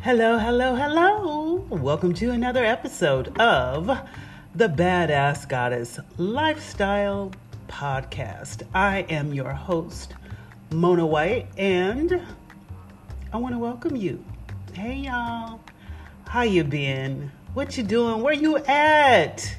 Hello, 0.00 0.38
hello, 0.38 0.76
hello. 0.76 1.54
Welcome 1.70 2.14
to 2.14 2.30
another 2.30 2.64
episode 2.64 3.36
of 3.40 3.86
the 4.54 4.68
Badass 4.68 5.48
Goddess 5.48 5.98
Lifestyle 6.16 7.32
Podcast. 7.66 8.62
I 8.72 9.00
am 9.10 9.34
your 9.34 9.52
host, 9.52 10.14
Mona 10.70 11.04
White, 11.04 11.48
and 11.58 12.22
I 13.32 13.38
want 13.38 13.56
to 13.56 13.58
welcome 13.58 13.96
you. 13.96 14.24
Hey 14.72 14.94
y'all. 14.94 15.60
How 16.28 16.42
you 16.42 16.62
been? 16.62 17.32
What 17.54 17.76
you 17.76 17.82
doing? 17.82 18.22
Where 18.22 18.34
you 18.34 18.56
at? 18.58 19.52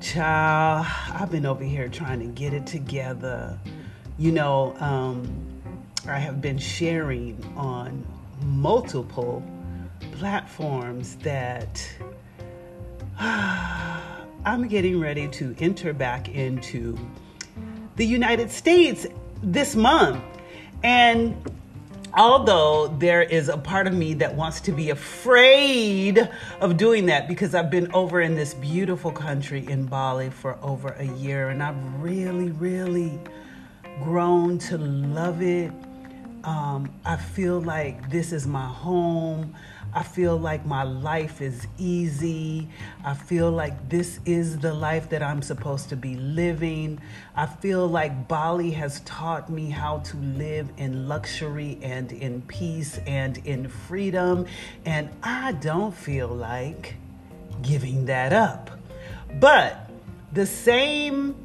Child, 0.00 0.86
I've 1.14 1.32
been 1.32 1.46
over 1.46 1.64
here 1.64 1.88
trying 1.88 2.20
to 2.20 2.26
get 2.26 2.54
it 2.54 2.64
together. 2.64 3.58
You 4.18 4.30
know, 4.30 4.76
um, 4.78 5.62
I 6.06 6.20
have 6.20 6.40
been 6.40 6.58
sharing 6.58 7.44
on 7.56 8.06
multiple 8.42 9.42
platforms 10.12 11.16
that 11.16 11.86
I'm 13.18 14.66
getting 14.68 15.00
ready 15.00 15.28
to 15.28 15.54
enter 15.58 15.92
back 15.92 16.28
into 16.28 16.98
the 17.96 18.04
United 18.04 18.50
States 18.50 19.06
this 19.42 19.76
month. 19.76 20.22
And 20.82 21.36
although 22.14 22.88
there 22.98 23.22
is 23.22 23.48
a 23.48 23.56
part 23.56 23.86
of 23.86 23.94
me 23.94 24.14
that 24.14 24.34
wants 24.34 24.60
to 24.62 24.72
be 24.72 24.90
afraid 24.90 26.28
of 26.60 26.76
doing 26.76 27.06
that 27.06 27.28
because 27.28 27.54
I've 27.54 27.70
been 27.70 27.92
over 27.92 28.20
in 28.20 28.34
this 28.34 28.54
beautiful 28.54 29.12
country 29.12 29.66
in 29.66 29.86
Bali 29.86 30.30
for 30.30 30.58
over 30.62 30.88
a 30.98 31.06
year 31.06 31.48
and 31.48 31.62
I've 31.62 32.00
really, 32.00 32.50
really 32.50 33.18
grown 34.02 34.58
to 34.58 34.78
love 34.78 35.42
it 35.42 35.72
um, 36.44 36.92
I 37.04 37.16
feel 37.16 37.60
like 37.60 38.10
this 38.10 38.32
is 38.32 38.46
my 38.46 38.66
home. 38.66 39.54
I 39.94 40.02
feel 40.02 40.38
like 40.38 40.64
my 40.64 40.82
life 40.84 41.42
is 41.42 41.66
easy. 41.78 42.68
I 43.04 43.14
feel 43.14 43.50
like 43.50 43.90
this 43.90 44.20
is 44.24 44.58
the 44.58 44.72
life 44.72 45.10
that 45.10 45.22
I'm 45.22 45.42
supposed 45.42 45.90
to 45.90 45.96
be 45.96 46.16
living. 46.16 46.98
I 47.36 47.46
feel 47.46 47.86
like 47.86 48.26
Bali 48.26 48.70
has 48.70 49.00
taught 49.00 49.50
me 49.50 49.70
how 49.70 49.98
to 49.98 50.16
live 50.16 50.70
in 50.78 51.08
luxury 51.08 51.78
and 51.82 52.10
in 52.10 52.40
peace 52.42 52.98
and 53.06 53.36
in 53.46 53.68
freedom. 53.68 54.46
And 54.86 55.10
I 55.22 55.52
don't 55.52 55.94
feel 55.94 56.28
like 56.28 56.94
giving 57.60 58.06
that 58.06 58.32
up. 58.32 58.70
But 59.40 59.90
the 60.32 60.46
same 60.46 61.36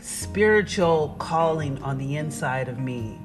spiritual 0.00 1.16
calling 1.18 1.82
on 1.82 1.98
the 1.98 2.16
inside 2.16 2.68
of 2.68 2.78
me 2.78 3.18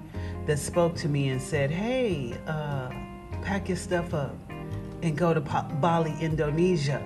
that 0.46 0.58
spoke 0.58 0.96
to 0.96 1.10
me 1.10 1.30
and 1.30 1.42
said, 1.42 1.72
Hey, 1.72 2.36
uh, 2.48 2.90
pack 3.42 3.68
your 3.68 3.78
stuff 3.78 4.14
up 4.14 4.36
and 5.02 5.18
go 5.18 5.34
to 5.34 5.42
Bali, 5.42 6.16
Indonesia. 6.20 7.02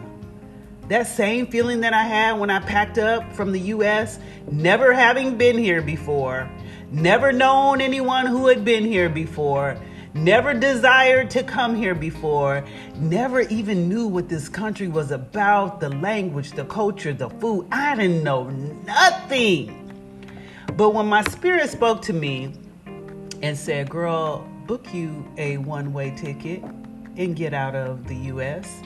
That 0.88 1.08
same 1.08 1.47
feeling 1.47 1.81
that 1.81 1.94
I 1.94 2.03
had 2.03 2.33
when 2.33 2.50
I 2.50 2.59
packed 2.59 2.97
up 2.97 3.33
from 3.33 3.52
the 3.52 3.59
US, 3.59 4.19
never 4.52 4.94
having 4.94 5.38
been 5.38 5.58
here 5.58 5.81
before, 5.81 6.50
never 6.91 7.31
known 7.31 7.81
anyone 7.81 8.28
who 8.28 8.47
had 8.47 8.63
been 8.63 8.86
here 8.86 9.09
before, 9.09 9.78
never 10.13 10.53
desired 10.53 11.31
to 11.31 11.44
come 11.44 11.75
here 11.75 11.95
before, 11.95 12.63
never 12.97 13.41
even 13.41 13.89
knew 13.89 14.08
what 14.08 14.30
this 14.30 14.47
country 14.47 14.88
was 14.88 15.11
about 15.11 15.80
the 15.80 15.89
language, 15.89 16.52
the 16.52 16.66
culture, 16.66 17.13
the 17.13 17.30
food. 17.30 17.67
I 17.72 17.95
didn't 17.95 18.23
know 18.23 18.50
nothing. 18.50 19.81
But 20.78 20.94
when 20.94 21.08
my 21.08 21.23
spirit 21.23 21.69
spoke 21.69 22.02
to 22.03 22.13
me, 22.13 22.53
and 23.45 23.55
said, 23.55 23.91
Girl, 23.91 24.39
book 24.65 24.91
you 24.91 25.23
a 25.38 25.57
one 25.57 25.93
way 25.93 26.09
ticket 26.15 26.63
and 27.15 27.35
get 27.35 27.53
out 27.53 27.75
of 27.75 28.07
the 28.07 28.15
US. 28.33 28.81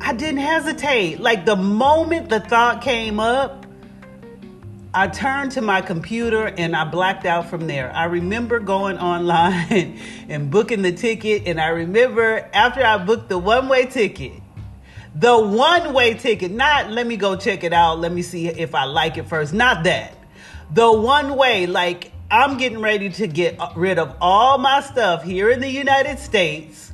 I 0.00 0.14
didn't 0.14 0.40
hesitate. 0.40 1.20
Like 1.20 1.44
the 1.44 1.56
moment 1.56 2.30
the 2.30 2.40
thought 2.40 2.80
came 2.80 3.20
up, 3.20 3.66
I 4.94 5.08
turned 5.08 5.52
to 5.52 5.60
my 5.60 5.82
computer 5.82 6.46
and 6.46 6.74
I 6.74 6.84
blacked 6.84 7.26
out 7.26 7.50
from 7.50 7.66
there. 7.66 7.92
I 7.94 8.04
remember 8.04 8.60
going 8.60 8.96
online 9.12 10.00
and 10.30 10.50
booking 10.50 10.80
the 10.80 10.92
ticket, 10.92 11.42
and 11.46 11.60
I 11.60 11.68
remember 11.68 12.48
after 12.54 12.82
I 12.82 12.96
booked 13.04 13.28
the 13.28 13.36
one 13.36 13.68
way 13.68 13.84
ticket, 13.84 14.32
the 15.14 15.38
one 15.38 15.92
way 15.92 16.14
ticket, 16.14 16.50
not 16.50 16.90
let 16.90 17.06
me 17.06 17.18
go 17.18 17.36
check 17.36 17.62
it 17.62 17.74
out, 17.74 18.00
let 18.00 18.12
me 18.12 18.22
see 18.22 18.48
if 18.48 18.74
I 18.74 18.84
like 18.84 19.18
it 19.18 19.28
first, 19.28 19.52
not 19.52 19.84
that. 19.84 20.14
The 20.72 20.90
one 20.90 21.36
way, 21.36 21.66
like 21.66 22.12
I'm 22.30 22.58
getting 22.58 22.80
ready 22.80 23.08
to 23.08 23.26
get 23.26 23.58
rid 23.74 23.98
of 23.98 24.14
all 24.20 24.58
my 24.58 24.82
stuff 24.82 25.22
here 25.22 25.48
in 25.48 25.60
the 25.60 25.70
United 25.70 26.18
States, 26.18 26.92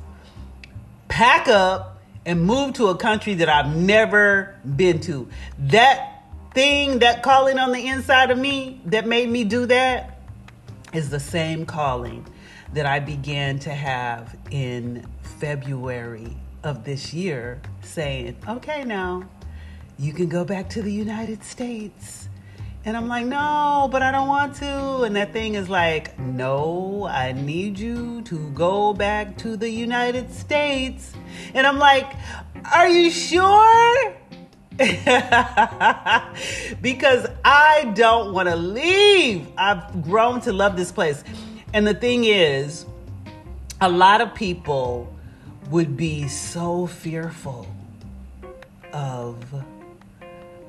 pack 1.09 1.49
up, 1.49 2.01
and 2.25 2.41
move 2.41 2.73
to 2.75 2.87
a 2.87 2.95
country 2.95 3.33
that 3.35 3.49
I've 3.49 3.75
never 3.75 4.55
been 4.77 5.01
to. 5.01 5.27
That 5.59 6.23
thing, 6.53 6.99
that 6.99 7.21
calling 7.21 7.59
on 7.59 7.73
the 7.73 7.85
inside 7.85 8.31
of 8.31 8.37
me 8.37 8.81
that 8.85 9.05
made 9.07 9.29
me 9.29 9.43
do 9.43 9.65
that 9.65 10.21
is 10.93 11.09
the 11.09 11.19
same 11.19 11.65
calling 11.65 12.25
that 12.73 12.85
I 12.85 12.99
began 12.99 13.59
to 13.59 13.71
have 13.71 14.37
in 14.51 15.05
February 15.39 16.35
of 16.63 16.85
this 16.85 17.13
year, 17.13 17.61
saying, 17.81 18.37
okay, 18.47 18.85
now 18.85 19.27
you 19.99 20.13
can 20.13 20.29
go 20.29 20.45
back 20.45 20.69
to 20.69 20.81
the 20.81 20.91
United 20.91 21.43
States 21.43 22.29
and 22.85 22.95
I'm 22.95 23.07
like, 23.07 23.25
no, 23.25 23.89
but 23.91 24.03
I 24.03 24.11
don't 24.11 24.27
want 24.27 24.55
to. 24.57 25.01
And 25.01 25.15
that 25.15 25.33
thing 25.33 25.55
is 25.55 25.67
like, 25.69 26.17
no, 26.19 27.07
I 27.09 27.31
need 27.31 27.79
you 27.79 28.21
to 28.23 28.49
go 28.51 28.93
back 28.93 29.37
to 29.39 29.57
the 29.57 29.67
United 29.69 30.31
States. 30.31 31.11
And 31.55 31.65
I'm 31.65 31.79
like, 31.79 32.13
are 32.71 32.87
you 32.87 33.09
sure? 33.09 34.13
because 36.81 37.25
I 37.43 37.91
don't 37.95 38.33
want 38.33 38.49
to 38.49 38.55
leave. 38.55 39.47
I've 39.57 40.03
grown 40.03 40.41
to 40.41 40.53
love 40.53 40.77
this 40.77 40.91
place. 40.91 41.23
And 41.73 41.87
the 41.87 41.95
thing 41.95 42.25
is, 42.25 42.85
a 43.81 43.89
lot 43.89 44.21
of 44.21 44.35
people 44.35 45.11
would 45.71 45.97
be 45.97 46.27
so 46.27 46.85
fearful 46.85 47.67
of 48.93 49.43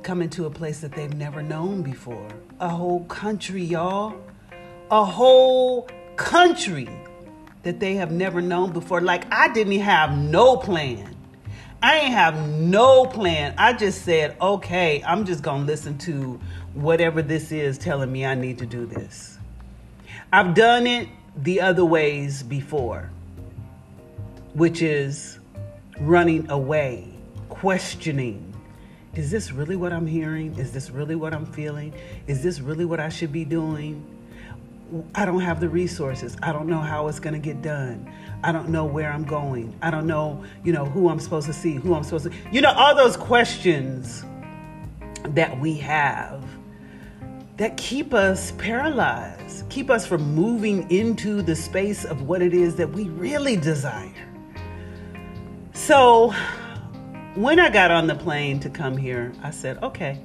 coming 0.07 0.31
to 0.31 0.47
a 0.47 0.51
place 0.51 0.79
that 0.79 0.93
they've 0.93 1.15
never 1.15 1.43
known 1.43 1.83
before. 1.83 2.29
A 2.61 2.69
whole 2.69 3.03
country, 3.07 3.65
y'all. 3.65 4.15
A 4.93 5.05
whole 5.05 5.89
country 6.15 6.89
that 7.65 7.81
they 7.81 7.97
have 7.97 8.13
never 8.13 8.41
known 8.41 8.71
before. 8.71 9.01
Like 9.01 9.25
I 9.33 9.49
didn't 9.49 9.81
have 9.81 10.17
no 10.17 10.59
plan. 10.59 11.17
I 11.83 11.99
ain't 11.99 12.13
have 12.13 12.39
no 12.49 13.05
plan. 13.07 13.53
I 13.59 13.73
just 13.73 14.03
said, 14.03 14.37
okay, 14.41 15.03
I'm 15.05 15.25
just 15.25 15.43
gonna 15.43 15.65
listen 15.65 15.99
to 15.99 16.39
whatever 16.75 17.21
this 17.21 17.51
is 17.51 17.77
telling 17.77 18.13
me 18.13 18.25
I 18.25 18.37
need 18.37 18.59
to 18.59 18.67
do 18.67 18.87
this. 18.87 19.39
I've 20.33 20.55
done 20.55 20.87
it 20.87 21.09
the 21.37 21.61
other 21.61 21.85
ways 21.85 22.45
before, 22.45 23.11
which 24.55 24.83
is 24.83 25.41
running 25.99 26.49
away, 26.49 27.09
questioning, 27.49 28.56
is 29.17 29.31
this 29.31 29.51
really 29.51 29.77
what 29.77 29.93
I'm 29.93 30.07
hearing? 30.07 30.55
Is 30.59 30.73
this 30.73 30.91
really 30.91 31.15
what 31.15 31.33
I'm 31.33 31.47
feeling? 31.47 31.95
Is 32.27 32.43
this 32.43 32.61
really 32.61 32.85
what 32.85 33.01
I 33.01 33.09
should 33.09 33.33
be 33.33 33.45
doing? 33.45 34.05
I 35.15 35.25
don't 35.25 35.41
have 35.41 35.59
the 35.59 35.69
resources. 35.69 36.37
I 36.43 36.53
don't 36.53 36.69
know 36.69 36.81
how 36.81 37.09
it's 37.09 37.19
going 37.19 37.35
to 37.35 37.41
get 37.41 37.63
done. 37.63 38.13
I 38.45 38.53
don't 38.53 38.69
know 38.69 38.85
where 38.85 39.11
I'm 39.11 39.25
going. 39.25 39.75
I 39.83 39.91
don't 39.91 40.07
know, 40.07 40.45
you 40.65 40.73
know, 40.73 40.85
who 40.85 41.09
I'm 41.09 41.19
supposed 41.19 41.47
to 41.47 41.53
see, 41.53 41.75
who 41.75 41.95
I'm 41.95 42.05
supposed 42.05 42.31
to, 42.31 42.33
you 42.53 42.61
know, 42.61 42.73
all 42.73 42.95
those 42.95 43.17
questions 43.17 44.25
that 45.25 45.59
we 45.59 45.75
have 45.79 46.45
that 47.57 47.77
keep 47.79 48.13
us 48.13 48.53
paralyzed, 48.53 49.69
keep 49.71 49.89
us 49.89 50.07
from 50.07 50.35
moving 50.35 50.89
into 50.91 51.41
the 51.41 51.57
space 51.57 52.05
of 52.05 52.23
what 52.23 52.43
it 52.43 52.53
is 52.53 52.77
that 52.77 52.91
we 52.91 53.05
really 53.09 53.57
desire. 53.57 54.13
So, 55.73 56.35
when 57.37 57.61
I 57.61 57.69
got 57.69 57.91
on 57.91 58.07
the 58.07 58.15
plane 58.15 58.61
to 58.61 58.71
come 58.71 58.97
here, 58.97 59.33
I 59.43 59.51
said, 59.51 59.83
okay, 59.83 60.19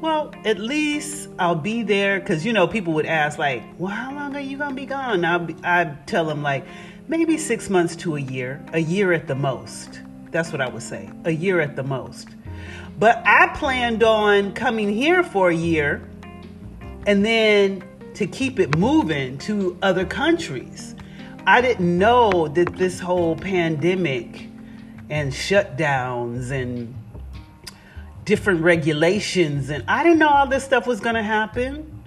well, 0.00 0.32
at 0.44 0.58
least 0.58 1.28
I'll 1.38 1.54
be 1.54 1.82
there. 1.82 2.18
Because, 2.18 2.44
you 2.44 2.52
know, 2.52 2.66
people 2.66 2.92
would 2.94 3.06
ask, 3.06 3.38
like, 3.38 3.62
well, 3.78 3.92
how 3.92 4.12
long 4.12 4.34
are 4.36 4.40
you 4.40 4.58
going 4.58 4.70
to 4.70 4.76
be 4.76 4.86
gone? 4.86 5.24
I'd 5.24 6.06
tell 6.06 6.24
them, 6.24 6.42
like, 6.42 6.66
maybe 7.06 7.38
six 7.38 7.70
months 7.70 7.94
to 7.96 8.16
a 8.16 8.20
year, 8.20 8.64
a 8.72 8.80
year 8.80 9.12
at 9.12 9.28
the 9.28 9.34
most. 9.34 10.00
That's 10.30 10.52
what 10.52 10.60
I 10.60 10.68
would 10.68 10.82
say, 10.82 11.08
a 11.24 11.30
year 11.30 11.60
at 11.60 11.76
the 11.76 11.84
most. 11.84 12.28
But 12.98 13.22
I 13.24 13.48
planned 13.56 14.02
on 14.02 14.52
coming 14.54 14.92
here 14.92 15.22
for 15.22 15.50
a 15.50 15.54
year 15.54 16.02
and 17.06 17.24
then 17.24 17.84
to 18.14 18.26
keep 18.26 18.58
it 18.58 18.76
moving 18.76 19.38
to 19.38 19.78
other 19.82 20.04
countries. 20.04 20.96
I 21.46 21.60
didn't 21.60 21.96
know 21.96 22.48
that 22.48 22.76
this 22.76 22.98
whole 22.98 23.36
pandemic 23.36 24.47
and 25.10 25.32
shutdowns 25.32 26.50
and 26.50 26.94
different 28.24 28.60
regulations. 28.60 29.70
And 29.70 29.84
I 29.88 30.02
didn't 30.02 30.18
know 30.18 30.28
all 30.28 30.46
this 30.46 30.64
stuff 30.64 30.86
was 30.86 31.00
going 31.00 31.14
to 31.14 31.22
happen. 31.22 32.04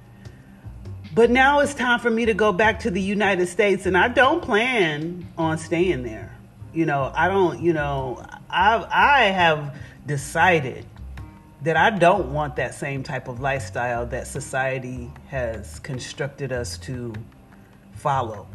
But 1.14 1.30
now 1.30 1.60
it's 1.60 1.74
time 1.74 2.00
for 2.00 2.10
me 2.10 2.26
to 2.26 2.34
go 2.34 2.54
back 2.54 2.80
to 2.82 2.92
the 2.92 3.02
United 3.02 3.48
States, 3.48 3.86
and 3.86 3.98
I 3.98 4.08
don't 4.08 4.42
plan 4.42 5.28
on 5.38 5.58
staying 5.58 6.04
there. 6.04 6.38
You 6.74 6.86
know, 6.86 7.12
I 7.14 7.28
don't, 7.28 7.62
you 7.62 7.74
know, 7.74 8.26
I 8.50 8.86
I 8.90 9.24
have 9.24 9.76
decided 10.06 10.86
that 11.64 11.76
I 11.76 11.90
don't 11.90 12.32
want 12.32 12.56
that 12.56 12.74
same 12.74 13.04
type 13.04 13.28
of 13.28 13.42
lifestyle 13.42 14.06
that 14.08 14.26
society 14.26 15.12
has 15.28 15.80
constructed 15.80 16.54
us 16.54 16.78
to 16.80 17.14
follow. 17.94 18.48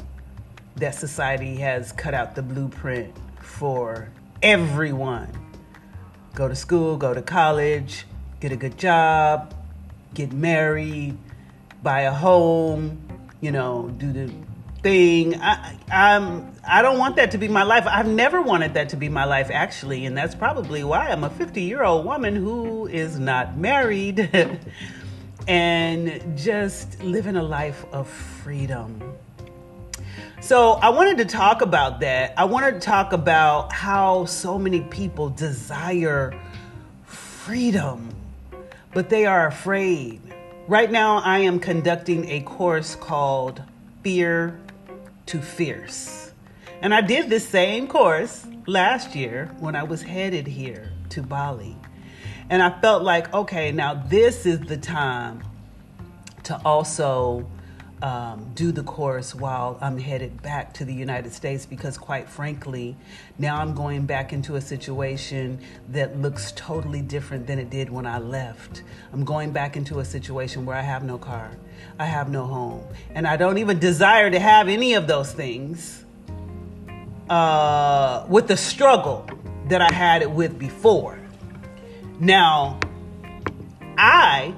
That 0.76 0.94
society 0.94 1.56
has 1.56 1.93
cut 1.93 2.14
out 2.14 2.34
the 2.34 2.43
blueprint 2.43 3.14
for 3.38 4.08
everyone. 4.43 5.31
Go 6.35 6.49
to 6.49 6.55
school, 6.55 6.97
go 6.97 7.15
to 7.15 7.23
college, 7.23 8.06
get 8.41 8.53
a 8.53 8.56
good 8.56 8.77
job, 8.77 9.55
get 10.15 10.33
married, 10.33 11.17
buy 11.83 12.03
a 12.03 12.12
home, 12.12 13.00
you 13.41 13.50
know, 13.50 13.88
do 13.97 14.12
the 14.12 14.33
thing. 14.83 15.41
I, 15.41 15.79
I'm 15.91 16.53
I 16.69 16.83
don't 16.83 16.99
want 16.99 17.17
that 17.17 17.31
to 17.33 17.38
be 17.38 17.49
my 17.49 17.62
life. 17.62 17.87
I've 17.88 18.09
never 18.09 18.43
wanted 18.43 18.75
that 18.75 18.91
to 18.91 18.97
be 18.97 19.09
my 19.09 19.25
life 19.25 19.50
actually, 19.53 20.05
and 20.05 20.17
that's 20.17 20.35
probably 20.35 20.85
why 20.85 21.09
I'm 21.09 21.25
a 21.25 21.31
50-year-old 21.31 22.05
woman 22.05 22.35
who 22.35 22.87
is 22.87 23.19
not 23.19 23.56
married 23.56 24.29
and 25.49 26.37
just 26.37 27.00
living 27.03 27.37
a 27.37 27.43
life 27.43 27.85
of 27.93 28.09
freedom. 28.09 29.17
So, 30.46 30.75
I 30.75 30.90
wanted 30.90 31.19
to 31.19 31.25
talk 31.25 31.60
about 31.60 31.98
that. 32.02 32.32
I 32.37 32.44
wanted 32.44 32.75
to 32.75 32.78
talk 32.78 33.12
about 33.12 33.72
how 33.72 34.26
so 34.26 34.60
many 34.60 34.81
people 34.81 35.28
desire 35.28 36.40
freedom, 37.04 38.14
but 38.94 39.10
they 39.10 39.26
are 39.26 39.48
afraid. 39.48 40.20
Right 40.69 40.88
now, 40.88 41.16
I 41.16 41.40
am 41.40 41.58
conducting 41.58 42.31
a 42.31 42.43
course 42.43 42.94
called 42.94 43.60
Fear 44.04 44.60
to 45.26 45.43
Fierce. 45.43 46.31
And 46.81 46.94
I 46.94 47.00
did 47.00 47.28
this 47.28 47.48
same 47.48 47.88
course 47.88 48.46
last 48.66 49.16
year 49.16 49.50
when 49.58 49.75
I 49.75 49.82
was 49.82 50.00
headed 50.00 50.46
here 50.46 50.93
to 51.08 51.22
Bali. 51.22 51.76
And 52.50 52.62
I 52.62 52.81
felt 52.81 53.02
like, 53.02 53.34
okay, 53.34 53.72
now 53.72 53.94
this 53.94 54.46
is 54.46 54.60
the 54.60 54.76
time 54.76 55.43
to 56.44 56.56
also 56.64 57.50
um, 58.02 58.50
do 58.54 58.72
the 58.72 58.82
course 58.82 59.34
while 59.34 59.78
I'm 59.81 59.98
headed 59.98 60.43
back 60.43 60.75
to 60.75 60.84
the 60.84 60.93
United 60.93 61.32
States 61.32 61.64
because, 61.64 61.96
quite 61.96 62.28
frankly, 62.28 62.96
now 63.38 63.56
I'm 63.56 63.75
going 63.75 64.04
back 64.04 64.32
into 64.32 64.56
a 64.56 64.60
situation 64.60 65.60
that 65.88 66.19
looks 66.19 66.52
totally 66.52 67.00
different 67.00 67.46
than 67.46 67.58
it 67.58 67.70
did 67.70 67.88
when 67.88 68.06
I 68.06 68.19
left. 68.19 68.82
I'm 69.12 69.25
going 69.25 69.50
back 69.50 69.76
into 69.76 70.00
a 70.00 70.04
situation 70.04 70.66
where 70.66 70.76
I 70.76 70.82
have 70.82 71.04
no 71.04 71.16
car, 71.16 71.50
I 71.98 72.04
have 72.04 72.28
no 72.28 72.44
home, 72.44 72.84
and 73.14 73.26
I 73.26 73.37
don't 73.37 73.58
even 73.58 73.78
desire 73.78 74.31
to 74.31 74.38
have 74.38 74.69
any 74.69 74.94
of 74.94 75.06
those 75.06 75.32
things 75.32 76.04
uh, 77.31 78.26
with 78.28 78.46
the 78.46 78.56
struggle 78.56 79.28
that 79.69 79.81
I 79.81 79.93
had 79.93 80.22
it 80.22 80.31
with 80.31 80.58
before. 80.58 81.19
Now, 82.20 82.78
I 83.96 84.54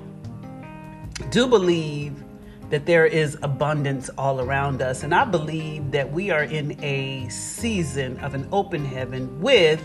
do 1.31 1.47
believe 1.47 2.25
that 2.71 2.85
there 2.85 3.07
is 3.07 3.39
abundance 3.43 4.11
all 4.19 4.41
around 4.41 4.83
us. 4.83 5.03
And 5.03 5.15
I 5.15 5.25
believe 5.25 5.91
that 5.93 6.13
we 6.13 6.31
are 6.31 6.45
in 6.45 6.83
a 6.85 7.29
season 7.29 8.19
of 8.19 8.35
an 8.35 8.47
open 8.53 8.85
heaven 8.85 9.41
with 9.41 9.83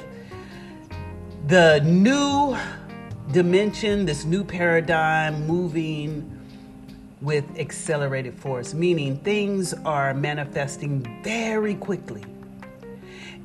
the 1.47 1.79
new 1.81 2.57
dimension, 3.31 4.05
this 4.05 4.25
new 4.25 4.43
paradigm 4.43 5.47
moving 5.47 6.29
with 7.21 7.57
accelerated 7.57 8.37
force, 8.37 8.73
meaning 8.73 9.17
things 9.17 9.73
are 9.85 10.13
manifesting 10.13 11.21
very 11.23 11.75
quickly. 11.75 12.23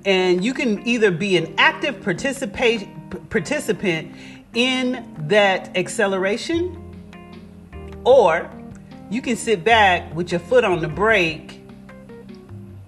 And 0.04 0.44
you 0.44 0.52
can 0.52 0.86
either 0.86 1.12
be 1.12 1.36
an 1.36 1.54
active 1.58 2.02
participate, 2.02 2.88
participant 3.30 4.14
in 4.54 5.14
that 5.28 5.76
acceleration 5.76 6.76
or 8.04 8.50
you 9.10 9.22
can 9.22 9.36
sit 9.36 9.64
back 9.64 10.14
with 10.14 10.30
your 10.30 10.40
foot 10.40 10.64
on 10.64 10.80
the 10.80 10.88
brake 10.88 11.60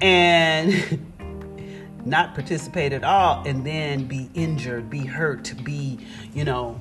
and 0.00 1.06
not 2.05 2.34
participate 2.34 2.93
at 2.93 3.05
all 3.05 3.46
and 3.46 3.64
then 3.64 4.05
be 4.05 4.31
injured, 4.34 4.90
be 4.90 5.06
hurt, 5.06 5.52
be, 5.64 5.99
you 6.34 6.44
know, 6.44 6.81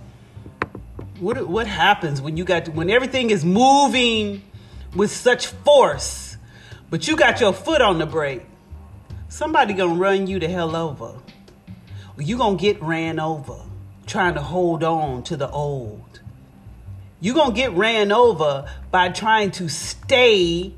what 1.19 1.47
what 1.47 1.67
happens 1.67 2.21
when 2.21 2.37
you 2.37 2.45
got 2.45 2.65
to, 2.65 2.71
when 2.71 2.89
everything 2.89 3.29
is 3.29 3.43
moving 3.43 4.41
with 4.95 5.11
such 5.11 5.47
force, 5.47 6.37
but 6.89 7.07
you 7.07 7.15
got 7.15 7.39
your 7.41 7.53
foot 7.53 7.81
on 7.81 7.97
the 7.97 8.05
brake? 8.05 8.45
Somebody 9.27 9.73
gonna 9.73 9.95
run 9.95 10.27
you 10.27 10.39
the 10.39 10.47
hell 10.47 10.75
over. 10.75 11.13
Or 12.17 12.21
you 12.21 12.37
gonna 12.37 12.57
get 12.57 12.81
ran 12.81 13.19
over 13.19 13.57
trying 14.05 14.33
to 14.33 14.41
hold 14.41 14.83
on 14.83 15.23
to 15.23 15.37
the 15.37 15.49
old. 15.51 16.21
You're 17.21 17.35
going 17.35 17.51
to 17.51 17.55
get 17.55 17.73
ran 17.73 18.11
over 18.11 18.65
by 18.91 19.09
trying 19.09 19.51
to 19.51 19.67
stay 19.67 20.73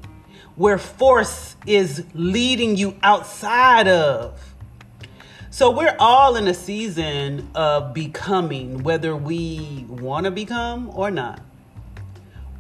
where 0.56 0.80
force 0.80 1.56
is 1.68 2.04
leading 2.14 2.76
you 2.78 2.98
outside 3.04 3.88
of. 3.88 4.56
So 5.52 5.70
we're 5.70 5.96
all 6.00 6.36
in 6.38 6.48
a 6.48 6.54
season 6.54 7.50
of 7.54 7.94
becoming, 7.94 8.84
whether 8.84 9.16
we 9.16 9.86
want 9.88 10.26
to 10.26 10.32
become 10.32 10.90
or 10.96 11.12
not. 11.12 11.42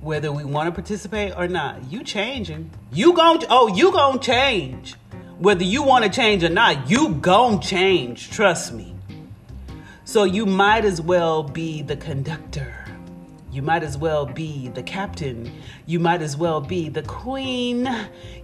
Whether 0.01 0.31
we 0.31 0.43
want 0.43 0.67
to 0.67 0.71
participate 0.71 1.33
or 1.35 1.47
not. 1.47 1.91
You 1.91 2.03
changing. 2.03 2.69
You 2.91 3.13
going 3.13 3.43
oh, 3.49 3.67
you 3.67 3.91
going 3.91 4.19
to 4.19 4.25
change. 4.25 4.95
Whether 5.39 5.63
you 5.63 5.81
want 5.83 6.05
to 6.05 6.09
change 6.11 6.43
or 6.43 6.49
not, 6.49 6.89
you 6.89 7.15
going 7.15 7.59
to 7.59 7.67
change. 7.67 8.29
Trust 8.29 8.73
me. 8.73 8.93
So 10.03 10.23
you 10.23 10.45
might 10.45 10.85
as 10.85 11.01
well 11.01 11.43
be 11.43 11.81
the 11.81 11.95
conductor 11.95 12.80
you 13.51 13.61
might 13.61 13.83
as 13.83 13.97
well 13.97 14.25
be 14.25 14.69
the 14.69 14.83
captain. 14.83 15.51
You 15.85 15.99
might 15.99 16.21
as 16.21 16.37
well 16.37 16.61
be 16.61 16.87
the 16.89 17.03
queen. 17.03 17.89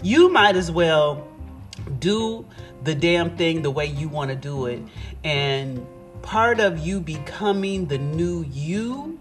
You 0.04 0.30
might 0.30 0.56
as 0.56 0.70
well 0.70 1.28
do 2.00 2.46
the 2.84 2.94
damn 2.94 3.38
thing 3.38 3.62
the 3.62 3.72
way 3.72 3.86
you 3.86 4.10
want 4.10 4.32
to 4.32 4.36
do 4.36 4.66
it. 4.66 4.82
And 5.24 5.86
part 6.22 6.60
of 6.60 6.80
you 6.80 7.00
becoming 7.00 7.86
the 7.86 7.98
new 7.98 8.44
you 8.52 9.18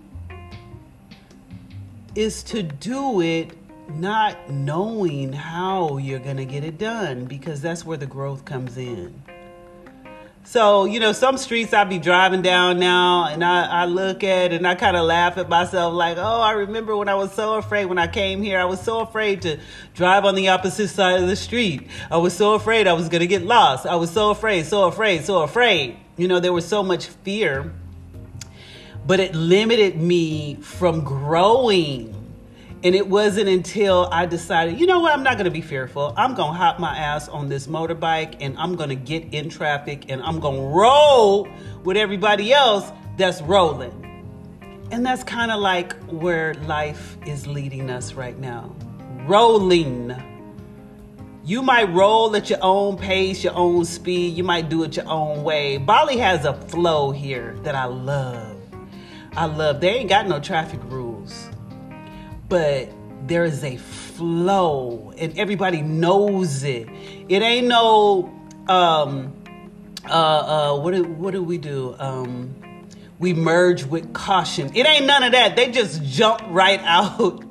is 2.17 2.43
to 2.43 2.63
do 2.63 3.21
it 3.21 3.53
not 3.89 4.51
knowing 4.51 5.33
how 5.33 5.99
you're 5.99 6.19
going 6.19 6.39
to 6.39 6.45
get 6.45 6.65
it 6.65 6.79
done 6.79 7.27
because 7.27 7.61
that's 7.61 7.85
where 7.85 7.97
the 7.97 8.07
growth 8.07 8.45
comes 8.45 8.77
in. 8.77 9.23
So, 10.49 10.85
you 10.85 11.01
know, 11.01 11.11
some 11.11 11.39
streets 11.39 11.73
I 11.73 11.83
be 11.83 11.99
driving 11.99 12.41
down 12.41 12.79
now 12.79 13.27
and 13.27 13.43
I, 13.43 13.83
I 13.83 13.85
look 13.87 14.23
at 14.23 14.53
and 14.53 14.65
I 14.65 14.77
kind 14.77 14.97
of 14.97 15.05
laugh 15.05 15.39
at 15.39 15.49
myself 15.49 15.93
like, 15.93 16.19
oh, 16.19 16.41
I 16.41 16.53
remember 16.53 16.97
when 16.97 17.09
I 17.09 17.17
was 17.17 17.33
so 17.33 17.55
afraid 17.55 17.87
when 17.87 17.99
I 17.99 18.07
came 18.07 18.43
here. 18.43 18.61
I 18.61 18.65
was 18.65 18.81
so 18.81 19.01
afraid 19.01 19.43
to 19.43 19.59
drive 19.95 20.25
on 20.25 20.37
the 20.37 20.51
opposite 20.51 20.87
side 20.87 21.21
of 21.21 21.27
the 21.27 21.35
street. 21.35 21.89
I 22.13 22.19
was 22.19 22.33
so 22.33 22.55
afraid 22.55 22.87
I 22.87 22.93
was 22.93 23.09
going 23.09 23.23
to 23.23 23.27
get 23.27 23.43
lost. 23.43 23.87
I 23.87 23.97
was 23.97 24.13
so 24.13 24.31
afraid, 24.31 24.67
so 24.67 24.85
afraid, 24.85 25.25
so 25.25 25.43
afraid. 25.43 25.97
You 26.17 26.29
know, 26.29 26.39
there 26.39 26.53
was 26.53 26.65
so 26.65 26.85
much 26.85 27.07
fear, 27.07 27.73
but 29.05 29.19
it 29.19 29.35
limited 29.35 29.97
me 29.97 30.55
from 30.63 31.03
growing 31.03 32.26
and 32.87 32.95
it 32.95 33.09
wasn't 33.09 33.49
until 33.49 34.09
I 34.13 34.27
decided, 34.27 34.79
you 34.79 34.87
know 34.87 35.01
what, 35.01 35.13
I'm 35.13 35.25
not 35.25 35.33
going 35.33 35.47
to 35.47 35.51
be 35.51 35.61
fearful. 35.61 36.15
I'm 36.17 36.37
going 36.37 36.53
to 36.53 36.57
hop 36.57 36.79
my 36.79 36.97
ass 36.97 37.29
on 37.29 37.49
this 37.49 37.67
motorbike 37.67 38.37
and 38.39 38.57
I'm 38.57 38.77
going 38.77 38.91
to 38.91 38.95
get 38.95 39.35
in 39.35 39.49
traffic 39.49 40.05
and 40.09 40.23
I'm 40.23 40.39
going 40.39 40.55
to 40.55 40.69
roll 40.69 41.49
with 41.83 41.97
everybody 41.97 42.53
else 42.53 42.93
that's 43.17 43.43
rolling. 43.43 44.05
And 44.93 45.05
that's 45.05 45.25
kind 45.25 45.51
of 45.51 45.59
like 45.59 45.95
where 46.05 46.55
life 46.55 47.17
is 47.27 47.49
leading 47.49 47.91
us 47.91 48.13
right 48.13 48.39
now. 48.39 48.73
Rolling. 49.27 50.15
You 51.45 51.63
might 51.63 51.93
roll 51.93 52.37
at 52.37 52.49
your 52.51 52.61
own 52.63 52.99
pace, 52.99 53.43
your 53.43 53.55
own 53.55 53.85
speed. 53.85 54.37
You 54.37 54.45
might 54.45 54.69
do 54.69 54.85
it 54.85 54.95
your 54.95 55.09
own 55.09 55.43
way. 55.43 55.79
Bali 55.79 56.19
has 56.19 56.45
a 56.45 56.55
flow 56.55 57.11
here 57.11 57.57
that 57.65 57.75
I 57.75 57.87
love. 57.87 58.57
I 59.33 59.47
love. 59.47 59.81
They 59.81 59.89
ain't 59.89 60.09
got 60.09 60.29
no 60.29 60.39
traffic 60.39 60.79
rules 60.85 61.06
but 62.49 62.89
there 63.27 63.45
is 63.45 63.65
a 63.65 63.77
flow 63.77 65.13
and 65.19 65.37
everybody 65.39 65.83
knows 65.83 66.63
it. 66.63 66.89
It 67.29 67.43
ain't 67.43 67.67
no 67.67 68.33
um 68.69 69.35
uh 70.09 70.11
uh 70.11 70.81
what 70.81 70.95
do 70.95 71.05
what 71.05 71.33
do 71.33 71.43
we 71.43 71.59
do? 71.59 71.95
Um 71.99 72.55
we 73.19 73.33
merge 73.33 73.85
with 73.85 74.13
caution. 74.13 74.71
It 74.75 74.87
ain't 74.87 75.07
none 75.07 75.23
of 75.23 75.33
that. 75.33 75.57
They 75.57 75.71
just 75.71 76.03
jump 76.05 76.43
right 76.49 76.81
out 76.85 77.45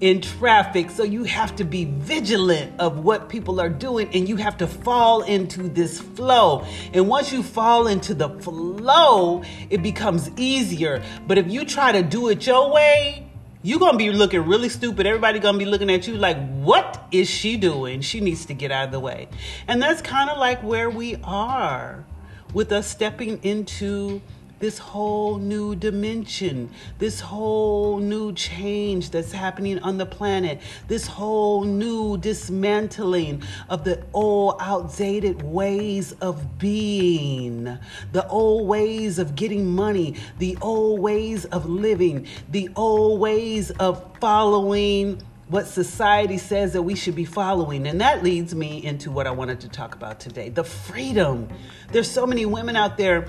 in 0.00 0.20
traffic. 0.20 0.90
So 0.90 1.02
you 1.02 1.24
have 1.24 1.56
to 1.56 1.64
be 1.64 1.84
vigilant 1.84 2.78
of 2.80 3.00
what 3.00 3.28
people 3.28 3.60
are 3.60 3.68
doing 3.68 4.08
and 4.14 4.28
you 4.28 4.36
have 4.36 4.56
to 4.58 4.66
fall 4.66 5.22
into 5.22 5.62
this 5.64 6.00
flow. 6.00 6.64
And 6.92 7.08
once 7.08 7.32
you 7.32 7.42
fall 7.42 7.86
into 7.86 8.14
the 8.14 8.28
flow, 8.40 9.42
it 9.68 9.82
becomes 9.82 10.30
easier. 10.36 11.02
But 11.26 11.38
if 11.38 11.48
you 11.48 11.64
try 11.64 11.92
to 11.92 12.02
do 12.02 12.28
it 12.28 12.46
your 12.46 12.72
way, 12.72 13.29
You're 13.62 13.78
going 13.78 13.92
to 13.92 13.98
be 13.98 14.10
looking 14.10 14.46
really 14.46 14.70
stupid. 14.70 15.06
Everybody 15.06 15.38
to 15.58 15.58
be 15.58 15.70
looking 15.70 15.90
at 15.90 16.06
you 16.06 16.16
like, 16.16 16.38
what 16.60 17.06
is 17.10 17.28
she 17.28 17.58
doing? 17.58 18.00
She 18.00 18.20
needs 18.20 18.46
to 18.46 18.54
get 18.54 18.70
out 18.70 18.86
of 18.86 18.92
the 18.92 19.00
way. 19.00 19.28
And 19.68 19.82
that's 19.82 20.00
kind 20.00 20.30
of 20.30 20.38
like 20.38 20.62
where 20.62 20.88
we 20.88 21.16
are 21.22 22.06
with 22.54 22.72
us 22.72 22.86
stepping 22.86 23.38
into 23.42 24.22
this 24.60 24.78
whole 24.78 25.38
new 25.38 25.74
dimension, 25.74 26.70
this 26.98 27.18
whole 27.18 27.98
new 27.98 28.32
change 28.34 29.10
that's 29.10 29.32
happening 29.32 29.78
on 29.80 29.96
the 29.98 30.06
planet, 30.06 30.60
this 30.86 31.06
whole 31.06 31.64
new 31.64 32.18
dismantling 32.18 33.42
of 33.70 33.84
the 33.84 34.04
old 34.12 34.56
outdated 34.60 35.42
ways 35.42 36.12
of 36.20 36.58
being, 36.58 37.78
the 38.12 38.26
old 38.28 38.68
ways 38.68 39.18
of 39.18 39.34
getting 39.34 39.66
money, 39.66 40.14
the 40.38 40.56
old 40.60 41.00
ways 41.00 41.46
of 41.46 41.68
living, 41.68 42.26
the 42.50 42.68
old 42.76 43.18
ways 43.18 43.70
of 43.72 44.04
following 44.20 45.20
what 45.48 45.66
society 45.66 46.38
says 46.38 46.74
that 46.74 46.82
we 46.82 46.94
should 46.94 47.16
be 47.16 47.24
following. 47.24 47.86
And 47.88 48.00
that 48.00 48.22
leads 48.22 48.54
me 48.54 48.84
into 48.84 49.10
what 49.10 49.26
I 49.26 49.32
wanted 49.32 49.60
to 49.60 49.68
talk 49.68 49.94
about 49.96 50.20
today 50.20 50.48
the 50.48 50.62
freedom. 50.62 51.48
There's 51.90 52.10
so 52.10 52.24
many 52.26 52.46
women 52.46 52.76
out 52.76 52.96
there 52.96 53.26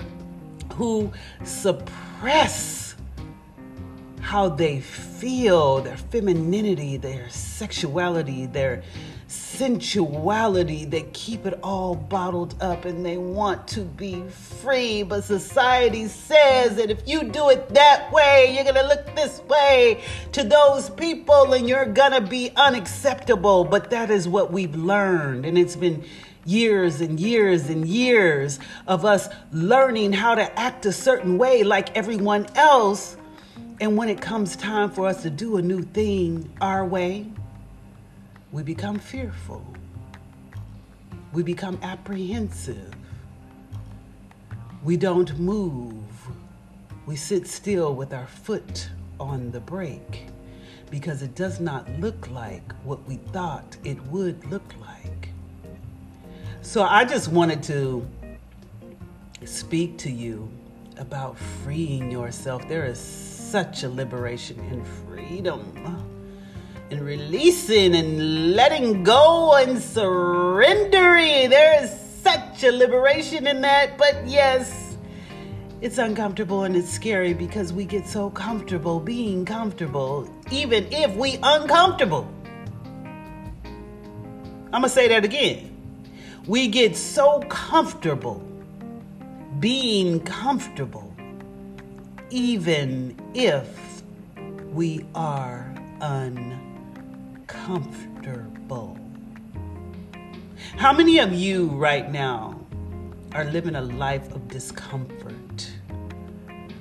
who 0.72 1.12
suppress 1.44 2.94
how 4.20 4.48
they 4.48 4.80
feel, 4.80 5.80
their 5.82 5.96
femininity, 5.96 6.96
their 6.96 7.28
sexuality, 7.28 8.46
their 8.46 8.82
sensuality. 9.26 10.84
They 10.84 11.02
keep 11.12 11.46
it 11.46 11.58
all 11.62 11.94
bottled 11.94 12.54
up 12.62 12.84
and 12.84 13.04
they 13.04 13.18
want 13.18 13.66
to 13.68 13.80
be 13.80 14.22
free. 14.28 15.02
But 15.02 15.24
society 15.24 16.08
says 16.08 16.76
that 16.76 16.90
if 16.90 17.06
you 17.06 17.24
do 17.24 17.50
it 17.50 17.68
that 17.70 18.10
way, 18.12 18.52
you're 18.54 18.64
going 18.64 18.76
to 18.76 18.86
look 18.86 19.14
this 19.14 19.40
way 19.48 20.02
to 20.32 20.44
those 20.44 20.90
people 20.90 21.52
and 21.52 21.68
you're 21.68 21.86
going 21.86 22.12
to 22.12 22.20
be 22.20 22.52
unacceptable. 22.56 23.64
But 23.64 23.90
that 23.90 24.10
is 24.10 24.28
what 24.28 24.52
we've 24.52 24.74
learned. 24.74 25.46
And 25.46 25.58
it's 25.58 25.76
been 25.76 26.04
years 26.44 27.00
and 27.00 27.18
years 27.20 27.68
and 27.68 27.86
years 27.86 28.58
of 28.86 29.04
us 29.04 29.28
learning 29.52 30.12
how 30.12 30.34
to 30.34 30.58
act 30.58 30.86
a 30.86 30.92
certain 30.92 31.38
way 31.38 31.62
like 31.62 31.96
everyone 31.96 32.46
else. 32.54 33.16
And 33.80 33.96
when 33.96 34.08
it 34.08 34.20
comes 34.20 34.56
time 34.56 34.90
for 34.90 35.06
us 35.06 35.22
to 35.22 35.30
do 35.30 35.56
a 35.56 35.62
new 35.62 35.82
thing 35.82 36.52
our 36.60 36.84
way, 36.84 37.26
we 38.50 38.62
become 38.62 38.98
fearful. 38.98 39.64
We 41.32 41.42
become 41.42 41.78
apprehensive. 41.82 42.94
We 44.84 44.96
don't 44.96 45.38
move. 45.38 46.04
We 47.06 47.16
sit 47.16 47.46
still 47.46 47.94
with 47.94 48.12
our 48.12 48.26
foot 48.26 48.88
on 49.18 49.50
the 49.50 49.60
brake 49.60 50.26
because 50.90 51.22
it 51.22 51.34
does 51.34 51.58
not 51.58 51.88
look 52.00 52.30
like 52.30 52.72
what 52.84 53.06
we 53.08 53.16
thought 53.16 53.76
it 53.84 54.00
would 54.08 54.44
look 54.50 54.74
like. 54.80 55.11
So 56.62 56.84
I 56.84 57.04
just 57.04 57.26
wanted 57.26 57.60
to 57.64 58.06
speak 59.44 59.98
to 59.98 60.10
you 60.10 60.48
about 60.96 61.36
freeing 61.36 62.08
yourself. 62.08 62.68
There 62.68 62.86
is 62.86 63.00
such 63.00 63.82
a 63.82 63.88
liberation 63.88 64.60
in 64.70 64.84
freedom 64.84 66.06
and 66.88 67.00
releasing 67.00 67.96
and 67.96 68.54
letting 68.54 69.02
go 69.02 69.56
and 69.56 69.82
surrendering. 69.82 71.50
There 71.50 71.82
is 71.82 71.90
such 72.22 72.62
a 72.62 72.70
liberation 72.70 73.48
in 73.48 73.60
that. 73.62 73.98
But 73.98 74.24
yes, 74.24 74.96
it's 75.80 75.98
uncomfortable 75.98 76.62
and 76.62 76.76
it's 76.76 76.88
scary 76.88 77.34
because 77.34 77.72
we 77.72 77.84
get 77.84 78.06
so 78.06 78.30
comfortable 78.30 79.00
being 79.00 79.44
comfortable, 79.44 80.32
even 80.52 80.86
if 80.92 81.12
we 81.16 81.40
uncomfortable. 81.42 82.32
I'm 83.64 84.80
gonna 84.80 84.88
say 84.88 85.08
that 85.08 85.24
again. 85.24 85.71
We 86.48 86.66
get 86.66 86.96
so 86.96 87.38
comfortable 87.48 88.42
being 89.60 90.18
comfortable, 90.24 91.14
even 92.30 93.16
if 93.32 94.02
we 94.72 95.06
are 95.14 95.72
uncomfortable. 96.00 98.98
How 100.76 100.92
many 100.92 101.20
of 101.20 101.32
you 101.32 101.68
right 101.68 102.10
now 102.10 102.58
are 103.34 103.44
living 103.44 103.76
a 103.76 103.82
life 103.82 104.34
of 104.34 104.48
discomfort 104.48 105.70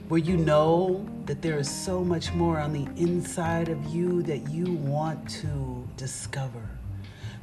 where 0.08 0.20
you 0.20 0.38
know 0.38 1.08
that 1.28 1.44
there 1.44 1.60
is 1.60 1.70
so 1.70 2.04
much 2.04 2.34
more 2.34 2.58
on 2.58 2.74
the 2.74 2.88
inside 3.00 3.70
of 3.70 3.86
you 3.94 4.24
that 4.24 4.50
you 4.50 4.74
want 4.74 5.30
to 5.30 5.88
discover? 5.98 6.68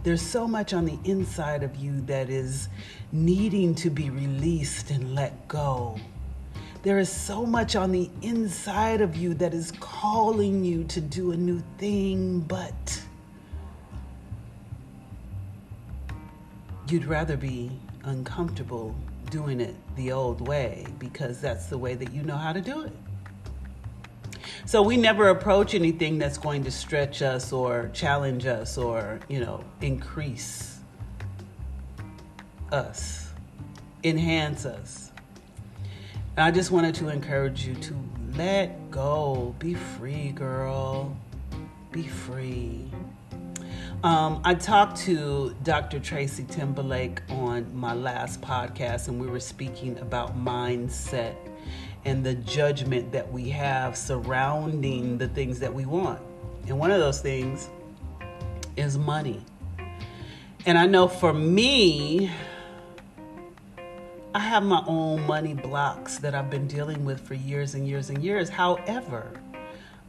There's 0.04 0.22
so 0.22 0.46
much 0.46 0.72
on 0.74 0.84
the 0.84 0.98
inside 1.04 1.62
of 1.62 1.74
you 1.76 2.00
that 2.02 2.30
is 2.30 2.68
needing 3.10 3.74
to 3.76 3.90
be 3.90 4.10
released 4.10 4.90
and 4.90 5.14
let 5.14 5.48
go. 5.48 5.98
There 6.82 7.00
is 7.00 7.10
so 7.10 7.44
much 7.44 7.74
on 7.74 7.90
the 7.90 8.08
inside 8.22 9.00
of 9.00 9.16
you 9.16 9.34
that 9.34 9.52
is 9.52 9.72
calling 9.80 10.64
you 10.64 10.84
to 10.84 11.00
do 11.00 11.32
a 11.32 11.36
new 11.36 11.62
thing, 11.78 12.40
but 12.40 13.02
you'd 16.88 17.04
rather 17.04 17.36
be 17.36 17.72
uncomfortable 18.04 18.94
doing 19.30 19.60
it 19.60 19.74
the 19.96 20.12
old 20.12 20.46
way 20.46 20.86
because 20.98 21.40
that's 21.40 21.66
the 21.66 21.76
way 21.76 21.94
that 21.94 22.12
you 22.12 22.22
know 22.22 22.36
how 22.36 22.52
to 22.52 22.60
do 22.60 22.82
it. 22.82 22.92
So 24.68 24.82
we 24.82 24.98
never 24.98 25.30
approach 25.30 25.74
anything 25.74 26.18
that's 26.18 26.36
going 26.36 26.64
to 26.64 26.70
stretch 26.70 27.22
us 27.22 27.54
or 27.54 27.90
challenge 27.94 28.44
us 28.44 28.76
or, 28.76 29.18
you 29.26 29.40
know, 29.40 29.64
increase 29.80 30.80
us, 32.70 33.30
enhance 34.04 34.66
us. 34.66 35.10
And 36.36 36.44
I 36.44 36.50
just 36.50 36.70
wanted 36.70 36.94
to 36.96 37.08
encourage 37.08 37.66
you 37.66 37.76
to 37.76 37.94
let 38.34 38.90
go. 38.90 39.54
Be 39.58 39.72
free, 39.72 40.32
girl. 40.32 41.16
Be 41.90 42.02
free. 42.02 42.90
Um, 44.04 44.42
I 44.44 44.52
talked 44.52 44.98
to 44.98 45.56
Dr. 45.62 45.98
Tracy 45.98 46.44
Timberlake 46.44 47.22
on 47.30 47.74
my 47.74 47.94
last 47.94 48.42
podcast, 48.42 49.08
and 49.08 49.18
we 49.18 49.28
were 49.28 49.40
speaking 49.40 49.98
about 50.00 50.38
mindset 50.38 51.36
and 52.08 52.24
the 52.24 52.34
judgment 52.34 53.12
that 53.12 53.30
we 53.30 53.50
have 53.50 53.94
surrounding 53.94 55.18
the 55.18 55.28
things 55.28 55.60
that 55.60 55.72
we 55.72 55.84
want. 55.84 56.18
And 56.66 56.78
one 56.78 56.90
of 56.90 57.00
those 57.00 57.20
things 57.20 57.68
is 58.76 58.96
money. 58.96 59.44
And 60.64 60.78
I 60.78 60.86
know 60.86 61.06
for 61.06 61.34
me, 61.34 62.30
I 64.34 64.38
have 64.38 64.62
my 64.62 64.82
own 64.86 65.26
money 65.26 65.52
blocks 65.52 66.16
that 66.18 66.34
I've 66.34 66.48
been 66.48 66.66
dealing 66.66 67.04
with 67.04 67.20
for 67.20 67.34
years 67.34 67.74
and 67.74 67.86
years 67.86 68.08
and 68.08 68.24
years. 68.24 68.48
However, 68.48 69.30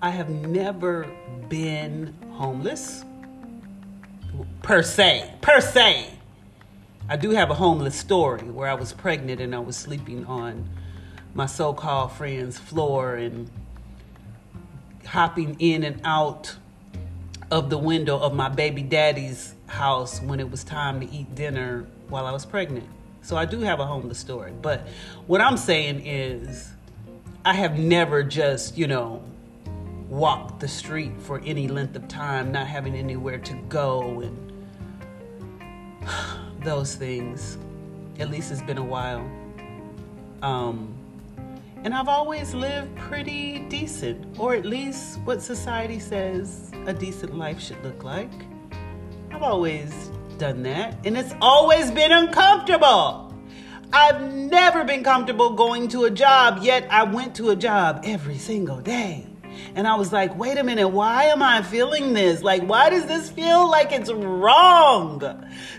I 0.01 0.09
have 0.11 0.29
never 0.29 1.05
been 1.49 2.15
homeless 2.31 3.03
per 4.61 4.83
se. 4.83 5.33
Per 5.41 5.59
se. 5.59 6.13
I 7.09 7.17
do 7.17 7.31
have 7.31 7.49
a 7.49 7.55
homeless 7.55 7.97
story 7.97 8.43
where 8.43 8.69
I 8.69 8.73
was 8.73 8.93
pregnant 8.93 9.41
and 9.41 9.53
I 9.53 9.59
was 9.59 9.75
sleeping 9.75 10.25
on 10.25 10.69
my 11.33 11.45
so 11.45 11.73
called 11.73 12.11
friend's 12.11 12.57
floor 12.57 13.15
and 13.15 13.49
hopping 15.05 15.55
in 15.59 15.83
and 15.83 16.01
out 16.03 16.55
of 17.51 17.69
the 17.69 17.77
window 17.77 18.17
of 18.19 18.33
my 18.33 18.49
baby 18.49 18.83
daddy's 18.83 19.55
house 19.67 20.21
when 20.21 20.39
it 20.39 20.49
was 20.49 20.63
time 20.63 20.99
to 20.99 21.11
eat 21.11 21.33
dinner 21.35 21.85
while 22.07 22.25
I 22.25 22.31
was 22.31 22.45
pregnant. 22.45 22.87
So 23.21 23.35
I 23.37 23.45
do 23.45 23.59
have 23.61 23.79
a 23.79 23.85
homeless 23.85 24.19
story. 24.19 24.53
But 24.61 24.87
what 25.27 25.41
I'm 25.41 25.57
saying 25.57 26.05
is, 26.05 26.69
I 27.45 27.53
have 27.53 27.79
never 27.79 28.23
just, 28.23 28.77
you 28.77 28.87
know, 28.87 29.23
walked 30.09 30.59
the 30.59 30.67
street 30.67 31.13
for 31.19 31.41
any 31.45 31.67
length 31.67 31.95
of 31.95 32.07
time, 32.07 32.51
not 32.51 32.67
having 32.67 32.95
anywhere 32.95 33.37
to 33.39 33.53
go 33.69 34.21
and 34.21 34.53
those 36.63 36.95
things. 36.95 37.57
At 38.19 38.29
least 38.29 38.51
it's 38.51 38.61
been 38.61 38.77
a 38.77 38.83
while. 38.83 39.29
Um, 40.41 40.98
and 41.83 41.93
I've 41.93 42.09
always 42.09 42.53
lived 42.53 42.95
pretty 42.97 43.59
decent, 43.69 44.37
or 44.37 44.53
at 44.53 44.65
least 44.65 45.19
what 45.23 45.41
society 45.41 45.99
says 45.99 46.71
a 46.85 46.93
decent 46.93 47.37
life 47.37 47.59
should 47.59 47.81
look 47.83 48.03
like. 48.03 48.31
I've 49.31 49.43
always 49.43 50.11
done 50.37 50.63
that, 50.63 50.97
and 51.05 51.17
it's 51.17 51.33
always 51.41 51.91
been 51.91 52.11
uncomfortable. 52.11 53.33
I've 53.93 54.21
never 54.33 54.83
been 54.83 55.03
comfortable 55.03 55.51
going 55.51 55.87
to 55.89 56.03
a 56.03 56.11
job, 56.11 56.59
yet 56.61 56.85
I 56.91 57.03
went 57.03 57.35
to 57.35 57.51
a 57.51 57.55
job 57.55 58.01
every 58.03 58.37
single 58.37 58.81
day. 58.81 59.28
And 59.75 59.87
I 59.87 59.95
was 59.95 60.11
like, 60.11 60.37
wait 60.37 60.57
a 60.57 60.63
minute, 60.63 60.89
why 60.89 61.25
am 61.25 61.41
I 61.43 61.61
feeling 61.61 62.13
this? 62.13 62.41
Like, 62.41 62.63
why 62.63 62.89
does 62.89 63.05
this 63.05 63.29
feel 63.29 63.69
like 63.69 63.91
it's 63.91 64.11
wrong? 64.11 65.19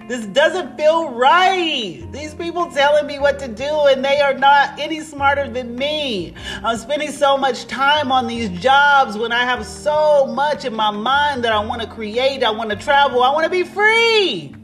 This 0.08 0.26
doesn't 0.26 0.76
feel 0.76 1.10
right. 1.10 2.06
These 2.12 2.34
people 2.34 2.70
telling 2.70 3.06
me 3.06 3.18
what 3.18 3.38
to 3.40 3.48
do 3.48 3.86
and 3.86 4.04
they 4.04 4.20
are 4.20 4.34
not 4.34 4.78
any 4.78 5.00
smarter 5.00 5.48
than 5.48 5.76
me. 5.76 6.34
I'm 6.64 6.76
spending 6.76 7.10
so 7.10 7.36
much 7.36 7.66
time 7.66 8.12
on 8.12 8.26
these 8.26 8.48
jobs 8.60 9.16
when 9.16 9.32
I 9.32 9.44
have 9.44 9.66
so 9.66 10.26
much 10.26 10.64
in 10.64 10.74
my 10.74 10.90
mind 10.90 11.44
that 11.44 11.52
I 11.52 11.60
want 11.64 11.82
to 11.82 11.88
create, 11.88 12.42
I 12.42 12.50
want 12.50 12.70
to 12.70 12.76
travel, 12.76 13.22
I 13.22 13.32
want 13.32 13.44
to 13.44 13.50
be 13.50 13.64
free. 13.64 14.54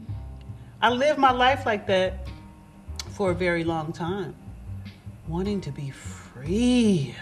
I 0.81 0.89
lived 0.89 1.17
my 1.17 1.31
life 1.31 1.65
like 1.65 1.87
that 1.87 2.27
for 3.11 3.31
a 3.31 3.35
very 3.35 3.63
long 3.63 3.91
time, 3.91 4.35
wanting 5.27 5.59
to 5.61 5.71
be 5.71 5.89
free. 5.89 7.15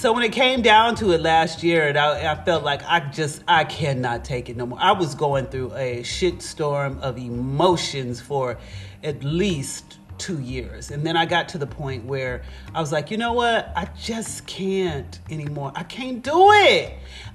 So 0.00 0.14
when 0.14 0.22
it 0.22 0.32
came 0.32 0.62
down 0.62 0.94
to 0.94 1.12
it 1.12 1.20
last 1.20 1.62
year, 1.62 1.88
and 1.88 1.98
I, 1.98 2.32
I, 2.32 2.42
felt 2.42 2.64
like 2.64 2.80
I 2.84 3.00
just 3.10 3.44
I 3.46 3.64
cannot 3.64 4.24
take 4.24 4.48
it 4.48 4.56
no 4.56 4.64
more. 4.64 4.78
I 4.80 4.92
was 4.92 5.14
going 5.14 5.44
through 5.44 5.74
a 5.74 6.00
shitstorm 6.00 6.98
of 7.00 7.18
emotions 7.18 8.18
for 8.18 8.56
at 9.04 9.22
least 9.22 9.98
two 10.16 10.40
years, 10.40 10.90
and 10.90 11.06
then 11.06 11.18
I 11.18 11.26
got 11.26 11.50
to 11.50 11.58
the 11.58 11.66
point 11.66 12.06
where 12.06 12.40
I 12.74 12.80
was 12.80 12.92
like, 12.92 13.10
you 13.10 13.18
know 13.18 13.34
what? 13.34 13.74
I 13.76 13.90
just 14.00 14.46
can't 14.46 15.20
anymore. 15.28 15.70
I 15.74 15.82
can't 15.82 16.22
do 16.22 16.50
it. 16.50 16.94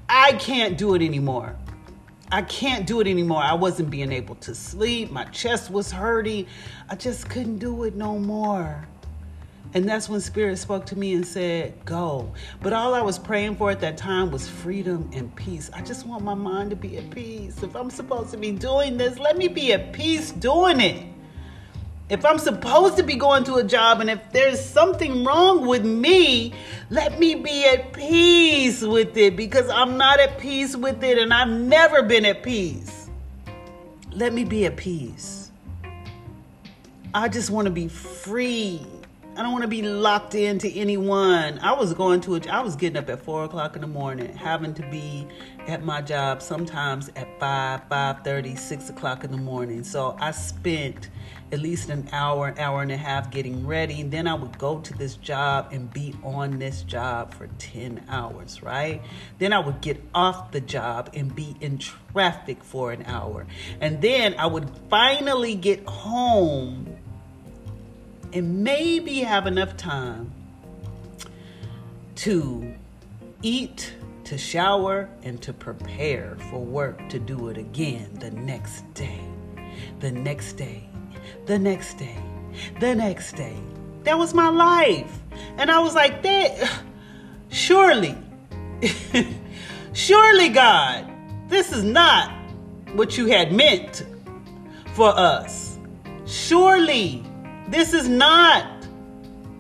I 0.10 0.32
can't 0.34 0.76
do 0.76 0.96
it 0.96 1.04
anymore. 1.04 1.56
I 2.32 2.42
can't 2.42 2.88
do 2.88 3.00
it 3.00 3.06
anymore. 3.06 3.44
I 3.44 3.54
wasn't 3.54 3.92
being 3.92 4.12
able 4.12 4.34
to 4.38 4.56
sleep. 4.56 5.12
My 5.12 5.26
chest 5.26 5.70
was 5.70 5.92
hurting. 5.92 6.48
I 6.90 6.96
just 6.96 7.30
couldn't 7.30 7.60
do 7.60 7.84
it 7.84 7.94
no 7.94 8.18
more. 8.18 8.88
And 9.76 9.90
that's 9.90 10.08
when 10.08 10.22
Spirit 10.22 10.58
spoke 10.58 10.86
to 10.86 10.98
me 10.98 11.14
and 11.16 11.28
said, 11.28 11.74
Go. 11.84 12.32
But 12.64 12.72
all 12.72 12.94
I 12.94 13.02
was 13.02 13.20
praying 13.20 13.58
for 13.58 13.70
at 13.70 13.82
that 13.82 13.98
time 13.98 14.32
was 14.32 14.48
freedom 14.48 15.10
and 15.12 15.36
peace. 15.36 15.70
I 15.74 15.82
just 15.82 16.08
want 16.08 16.24
my 16.24 16.34
mind 16.34 16.70
to 16.70 16.78
be 16.78 16.98
at 16.98 17.10
peace. 17.12 17.62
If 17.62 17.76
I'm 17.76 17.90
supposed 17.90 18.32
to 18.32 18.38
be 18.38 18.52
doing 18.52 18.96
this, 18.96 19.20
let 19.20 19.38
me 19.38 19.50
be 19.50 19.74
at 19.74 19.92
peace 19.92 20.32
doing 20.32 20.80
it. 20.80 21.06
If 22.08 22.24
I'm 22.24 22.38
supposed 22.38 22.96
to 22.98 23.04
be 23.04 23.16
going 23.16 23.44
to 23.46 23.56
a 23.56 23.66
job 23.66 24.00
and 24.00 24.10
if 24.10 24.32
there's 24.32 24.64
something 24.64 25.26
wrong 25.26 25.68
with 25.68 25.84
me, 25.84 26.54
let 26.90 27.20
me 27.20 27.36
be 27.36 27.66
at 27.66 27.92
peace 27.92 28.82
with 28.82 29.18
it 29.18 29.36
because 29.36 29.70
I'm 29.70 29.98
not 29.98 30.22
at 30.22 30.38
peace 30.38 30.78
with 30.78 31.04
it 31.04 31.18
and 31.18 31.34
I've 31.34 31.50
never 31.50 32.02
been 32.02 32.24
at 32.26 32.44
peace. 32.44 33.10
Let 34.12 34.32
me 34.32 34.46
be 34.46 34.68
at 34.68 34.78
peace. 34.78 35.52
I 37.14 37.28
just 37.28 37.50
want 37.50 37.66
to 37.66 37.72
be 37.72 37.88
free. 37.88 38.86
I 39.38 39.44
don't 39.44 39.52
want 39.52 39.64
to 39.64 39.68
be 39.68 39.82
locked 39.82 40.34
into 40.34 40.70
anyone. 40.70 41.60
I 41.60 41.74
was 41.74 41.94
going 41.94 42.22
to 42.22 42.36
a, 42.36 42.42
I 42.50 42.62
was 42.62 42.78
getting 42.78 42.96
up 42.96 43.10
at 43.10 43.22
four 43.22 43.44
o'clock 43.44 43.76
in 43.76 43.82
the 43.82 43.88
morning, 43.88 44.34
having 44.34 44.74
to 44.76 44.82
be 44.90 45.28
at 45.68 45.84
my 45.84 46.02
job 46.02 46.42
sometimes 46.42 47.10
at 47.18 47.28
five, 47.38 47.82
five 47.90 48.24
thirty, 48.24 48.56
six 48.56 48.90
o'clock 48.90 49.26
in 49.26 49.32
the 49.32 49.38
morning. 49.38 49.84
So 49.84 50.16
I 50.22 50.32
spent 50.32 51.10
at 51.52 51.60
least 51.60 51.90
an 51.90 52.08
hour, 52.14 52.48
an 52.48 52.58
hour 52.60 52.82
and 52.82 52.94
a 52.94 52.98
half 52.98 53.30
getting 53.30 53.68
ready. 53.68 54.00
And 54.00 54.10
then 54.10 54.26
I 54.26 54.34
would 54.34 54.58
go 54.58 54.80
to 54.80 54.94
this 54.94 55.16
job 55.16 55.68
and 55.72 55.92
be 55.94 56.16
on 56.24 56.58
this 56.58 56.84
job 56.84 57.34
for 57.34 57.48
10 57.58 58.06
hours, 58.08 58.64
right? 58.64 59.02
Then 59.38 59.52
I 59.52 59.60
would 59.60 59.82
get 59.82 60.02
off 60.14 60.52
the 60.52 60.62
job 60.62 61.10
and 61.14 61.36
be 61.36 61.58
in 61.60 61.78
traffic 61.78 62.64
for 62.64 62.94
an 62.94 63.04
hour. 63.06 63.46
And 63.82 64.02
then 64.02 64.36
I 64.36 64.46
would 64.46 64.70
finally 64.90 65.56
get 65.56 65.86
home 65.86 66.95
and 68.36 68.66
maybe 68.66 69.22
have 69.22 69.48
enough 69.48 69.78
time 69.78 70.30
to 72.16 72.74
eat, 73.42 73.94
to 74.26 74.38
shower, 74.38 75.10
and 75.24 75.42
to 75.42 75.54
prepare 75.54 76.36
for 76.50 76.60
work 76.60 77.08
to 77.08 77.18
do 77.18 77.48
it 77.48 77.58
again 77.58 78.10
the 78.20 78.30
next 78.32 78.94
day, 78.94 79.22
the 80.02 80.12
next 80.12 80.54
day, 80.54 80.84
the 81.46 81.58
next 81.58 81.98
day, 81.98 82.18
the 82.82 82.94
next 82.94 83.38
day. 83.38 83.56
That 84.04 84.18
was 84.18 84.34
my 84.34 84.50
life. 84.50 85.18
And 85.58 85.72
I 85.72 85.80
was 85.80 85.96
like, 85.96 86.22
that 86.24 86.82
surely, 87.50 88.18
surely, 89.94 90.50
God, 90.50 91.10
this 91.48 91.72
is 91.72 91.86
not 91.86 92.32
what 92.96 93.18
you 93.18 93.28
had 93.28 93.54
meant 93.54 94.06
for 94.94 95.18
us. 95.18 95.80
Surely 96.26 97.25
this 97.70 97.94
is 97.94 98.08
not 98.08 98.68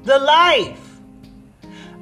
the 0.03 0.19
life. 0.19 0.99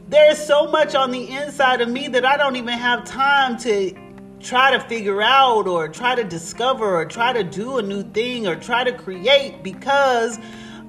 There's 0.09 0.37
so 0.37 0.69
much 0.69 0.95
on 0.95 1.11
the 1.11 1.29
inside 1.29 1.81
of 1.81 1.89
me 1.89 2.07
that 2.09 2.25
I 2.25 2.37
don't 2.37 2.55
even 2.55 2.77
have 2.77 3.05
time 3.05 3.57
to 3.59 3.97
try 4.39 4.71
to 4.71 4.79
figure 4.81 5.21
out 5.21 5.67
or 5.67 5.87
try 5.87 6.13
to 6.13 6.23
discover 6.23 6.97
or 6.97 7.05
try 7.05 7.31
to 7.33 7.43
do 7.43 7.77
a 7.77 7.81
new 7.81 8.03
thing 8.03 8.45
or 8.45 8.55
try 8.55 8.83
to 8.83 8.91
create 8.91 9.63
because 9.63 10.37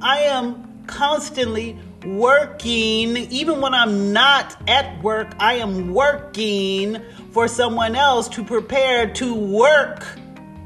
I 0.02 0.18
am 0.20 0.84
constantly 0.86 1.78
working. 2.04 3.16
Even 3.16 3.60
when 3.60 3.72
I'm 3.72 4.12
not 4.12 4.56
at 4.68 5.02
work, 5.02 5.34
I 5.38 5.54
am 5.54 5.94
working 5.94 7.00
for 7.30 7.48
someone 7.48 7.94
else 7.94 8.28
to 8.30 8.44
prepare 8.44 9.08
to 9.14 9.34
work 9.34 10.04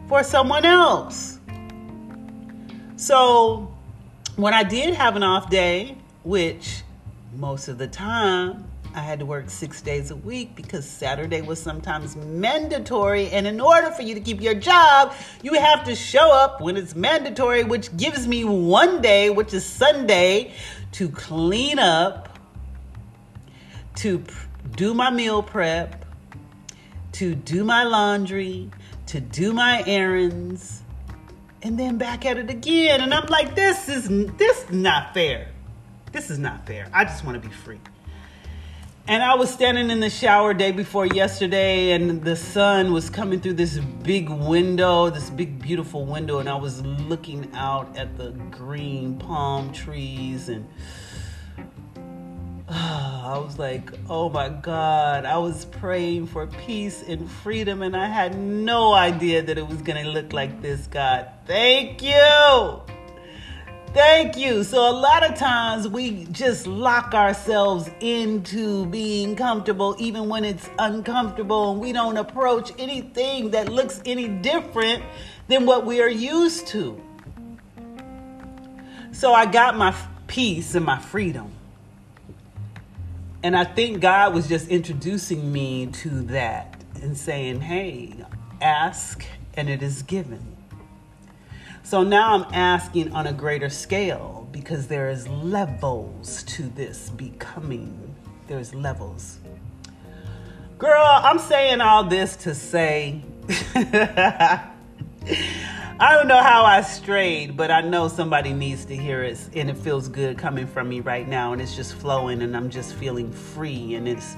for 0.09 0.25
someone 0.25 0.65
else. 0.65 1.39
So 2.97 3.68
when 4.39 4.55
I 4.55 4.63
did 4.63 4.95
have 4.95 5.17
an 5.17 5.25
off 5.25 5.51
day, 5.51 5.97
which 6.23 6.85
most 7.35 7.67
of 7.67 7.77
the 7.77 7.89
time 7.89 8.71
I 8.95 9.01
had 9.01 9.19
to 9.19 9.27
work 9.27 9.51
six 9.51 9.83
days 9.83 10.13
a 10.13 10.17
week 10.17 10.55
because 10.55 10.89
Saturday 10.89 11.43
was 11.43 11.61
sometimes 11.61 12.15
mandatory. 12.15 13.31
And 13.31 13.49
in 13.49 13.61
order 13.61 13.91
for 13.91 14.03
you 14.03 14.15
to 14.15 14.21
keep 14.21 14.41
your 14.41 14.55
job, 14.55 15.13
you 15.43 15.55
have 15.55 15.83
to 15.87 15.97
show 15.97 16.33
up 16.33 16.61
when 16.61 16.77
it's 16.77 16.95
mandatory, 16.95 17.65
which 17.65 17.95
gives 17.97 18.29
me 18.29 18.45
one 18.45 19.03
day, 19.03 19.29
which 19.29 19.53
is 19.53 19.67
Sunday, 19.67 20.53
to 20.93 21.09
clean 21.09 21.81
up, 21.81 22.39
to 23.97 24.23
do 24.77 24.95
my 24.95 25.11
meal 25.11 25.43
prep, 25.43 26.05
to 27.11 27.35
do 27.35 27.65
my 27.65 27.83
laundry, 27.83 28.71
to 29.07 29.19
do 29.19 29.53
my 29.53 29.83
errands 29.85 30.85
and 31.63 31.79
then 31.79 31.99
back 31.99 32.25
at 32.25 32.37
it 32.39 32.51
again. 32.51 33.01
And 33.01 33.13
I'm 33.13 33.27
like, 33.27 33.55
this 33.55 33.89
is 33.89 34.09
this 34.37 34.71
not 34.71 35.15
fair. 35.15 35.49
This 36.13 36.31
is 36.31 36.39
not 36.39 36.67
fair. 36.67 36.89
I 36.93 37.05
just 37.05 37.25
want 37.25 37.41
to 37.41 37.49
be 37.49 37.55
free. 37.55 37.81
And 39.07 39.23
I 39.23 39.37
was 39.37 39.51
standing 39.51 39.91
in 39.91 40.01
the 40.01 40.11
shower 40.11 40.53
day 40.53 40.71
before 40.71 41.07
yesterday, 41.07 41.93
and 41.93 42.23
the 42.23 42.37
sun 42.37 42.93
was 42.93 43.09
coming 43.09 43.41
through 43.41 43.55
this 43.55 43.79
big 43.79 44.29
window, 44.29 45.09
this 45.09 45.31
big, 45.31 45.63
beautiful 45.63 46.05
window, 46.05 46.41
and 46.41 46.49
I 46.49 46.57
was 46.57 46.83
looking 46.83 47.51
out 47.55 47.97
at 47.97 48.19
the 48.19 48.33
green 48.51 49.19
palm 49.19 49.73
trees 49.73 50.51
and 50.51 50.69
I 52.71 53.39
was 53.39 53.59
like, 53.59 53.91
oh 54.11 54.29
my 54.29 54.51
God, 54.51 55.25
I 55.25 55.39
was 55.39 55.65
praying 55.65 56.27
for 56.27 56.47
peace 56.47 57.03
and 57.03 57.31
freedom, 57.31 57.81
and 57.81 57.97
I 57.97 58.09
had 58.09 58.39
no 58.39 58.93
idea 58.93 59.41
that 59.41 59.57
it 59.57 59.67
was 59.67 59.81
going 59.81 60.05
to 60.05 60.11
look 60.11 60.35
like 60.35 60.61
this, 60.61 60.87
God. 60.87 61.31
Thank 61.47 62.03
you. 62.03 62.83
Thank 63.95 64.37
you. 64.37 64.65
So, 64.65 64.81
a 64.81 64.93
lot 64.93 65.25
of 65.25 65.35
times 65.35 65.89
we 65.89 66.27
just 66.27 66.67
lock 66.67 67.15
ourselves 67.15 67.89
into 68.01 68.85
being 68.87 69.35
comfortable, 69.35 69.97
even 69.99 70.29
when 70.29 70.45
it's 70.45 70.69
uncomfortable, 70.79 71.73
and 71.73 71.81
we 71.81 71.95
don't 71.95 72.19
approach 72.19 72.71
anything 72.79 73.53
that 73.53 73.71
looks 73.71 74.03
any 74.05 74.29
different 74.29 75.03
than 75.47 75.65
what 75.65 75.87
we 75.87 76.03
are 76.03 76.11
used 76.11 76.67
to. 76.67 77.01
So, 79.13 79.33
I 79.33 79.47
got 79.47 79.75
my 79.75 79.97
peace 80.27 80.75
and 80.75 80.85
my 80.85 80.99
freedom. 80.99 81.51
And 83.43 83.57
I 83.57 83.65
think 83.65 84.01
God 84.01 84.35
was 84.35 84.49
just 84.49 84.69
introducing 84.69 85.53
me 85.53 85.87
to 85.87 86.09
that 86.23 86.83
and 87.03 87.17
saying, 87.17 87.61
hey, 87.61 88.15
ask 88.61 89.25
and 89.55 89.69
it 89.69 89.83
is 89.83 90.03
given. 90.03 90.57
So 91.85 92.03
now 92.03 92.35
I'm 92.35 92.53
asking 92.53 93.13
on 93.13 93.27
a 93.27 93.33
greater 93.33 93.71
scale 93.71 94.49
because 94.53 94.89
there 94.89 95.09
is 95.09 95.29
levels 95.29 96.43
to 96.45 96.65
this 96.65 97.11
becoming. 97.11 98.15
There's 98.47 98.75
levels. 98.75 99.39
Girl, 100.77 101.05
I'm 101.07 101.39
saying 101.39 101.81
all 101.81 102.05
this 102.05 102.37
to 102.37 102.55
say 102.55 103.23
I 106.01 106.15
don't 106.15 106.29
know 106.29 106.41
how 106.41 106.65
I 106.65 106.83
strayed, 106.83 107.57
but 107.57 107.73
I 107.73 107.81
know 107.81 108.07
somebody 108.07 108.53
needs 108.53 108.85
to 108.85 108.95
hear 108.95 109.25
it, 109.25 109.37
and 109.57 109.69
it 109.69 109.77
feels 109.77 110.07
good 110.07 110.39
coming 110.39 110.69
from 110.69 110.89
me 110.89 111.01
right 111.01 111.27
now, 111.27 111.53
and 111.53 111.61
it's 111.61 111.75
just 111.75 111.95
flowing, 111.95 112.41
and 112.43 112.57
I'm 112.57 112.71
just 112.71 112.95
feeling 112.95 113.33
free, 113.33 113.97
and 113.97 114.07
it's, 114.07 114.37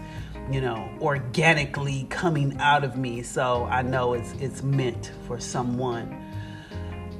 you 0.51 0.63
know, 0.63 0.89
organically 1.03 2.07
coming 2.09 2.57
out 2.61 2.83
of 2.83 2.97
me. 2.97 3.21
So 3.21 3.65
I 3.67 3.83
know 3.83 4.15
it's 4.15 4.33
it's 4.41 4.63
meant 4.63 5.13
for 5.27 5.39
someone. 5.39 6.25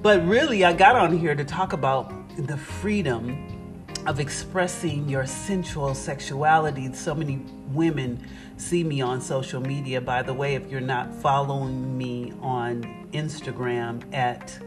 But 0.01 0.27
really, 0.27 0.65
I 0.65 0.73
got 0.73 0.97
on 0.97 1.19
here 1.19 1.35
to 1.35 1.45
talk 1.45 1.75
about 1.75 2.11
the 2.39 2.57
freedom 2.57 3.60
of 4.07 4.21
expressing 4.21 5.09
your 5.09 5.27
sensual 5.27 5.95
sexuality. 5.95 6.93
So 6.93 7.15
many 7.15 7.45
women 7.69 8.27
see 8.57 8.85
me 8.85 9.01
on 9.01 9.21
social 9.21 9.61
media. 9.61 10.01
By 10.01 10.23
the 10.23 10.35
way, 10.35 10.55
if 10.55 10.71
you're 10.71 10.81
not 10.81 11.15
following 11.15 11.97
me 11.97 12.33
on 12.41 13.09
Instagram 13.13 14.03
at 14.15 14.59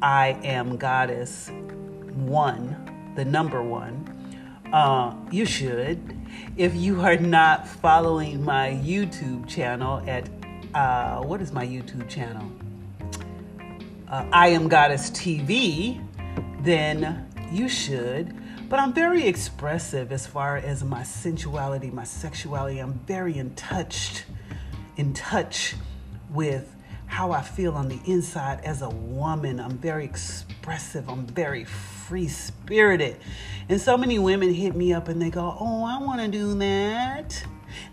I 0.00 0.38
am 0.44 0.76
Goddess 0.76 1.50
one, 2.14 3.12
the 3.16 3.24
number 3.24 3.62
one, 3.62 4.14
uh, 4.72 5.14
you 5.30 5.44
should. 5.44 6.16
If 6.56 6.74
you 6.74 7.00
are 7.00 7.16
not 7.16 7.66
following 7.66 8.44
my 8.44 8.70
YouTube 8.70 9.48
channel 9.48 10.02
at 10.08 10.28
uh, 10.74 11.22
what 11.22 11.40
is 11.40 11.52
my 11.52 11.66
YouTube 11.66 12.08
channel? 12.08 12.50
Uh, 14.08 14.24
I 14.32 14.48
am 14.48 14.68
Goddess 14.68 15.10
TV, 15.10 16.02
then 16.62 17.26
you 17.50 17.68
should. 17.68 18.34
But 18.68 18.80
I'm 18.80 18.92
very 18.92 19.26
expressive 19.26 20.12
as 20.12 20.26
far 20.26 20.58
as 20.58 20.84
my 20.84 21.02
sensuality, 21.02 21.90
my 21.90 22.04
sexuality. 22.04 22.80
I'm 22.80 22.92
very 23.06 23.38
in 23.38 23.54
touch, 23.54 24.24
in 24.98 25.14
touch 25.14 25.74
with 26.28 26.76
how 27.06 27.32
I 27.32 27.40
feel 27.40 27.72
on 27.72 27.88
the 27.88 27.98
inside 28.04 28.60
as 28.64 28.82
a 28.82 28.90
woman. 28.90 29.58
I'm 29.58 29.78
very 29.78 30.04
expressive. 30.04 31.08
I'm 31.08 31.26
very 31.26 31.64
free 31.64 32.28
spirited. 32.28 33.16
And 33.70 33.80
so 33.80 33.96
many 33.96 34.18
women 34.18 34.52
hit 34.52 34.76
me 34.76 34.92
up 34.92 35.08
and 35.08 35.20
they 35.20 35.30
go, 35.30 35.56
Oh, 35.58 35.84
I 35.84 36.04
want 36.04 36.20
to 36.20 36.28
do 36.28 36.52
that. 36.58 37.42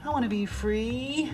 I 0.03 0.09
want 0.09 0.23
to 0.23 0.29
be 0.29 0.45
free. 0.45 1.31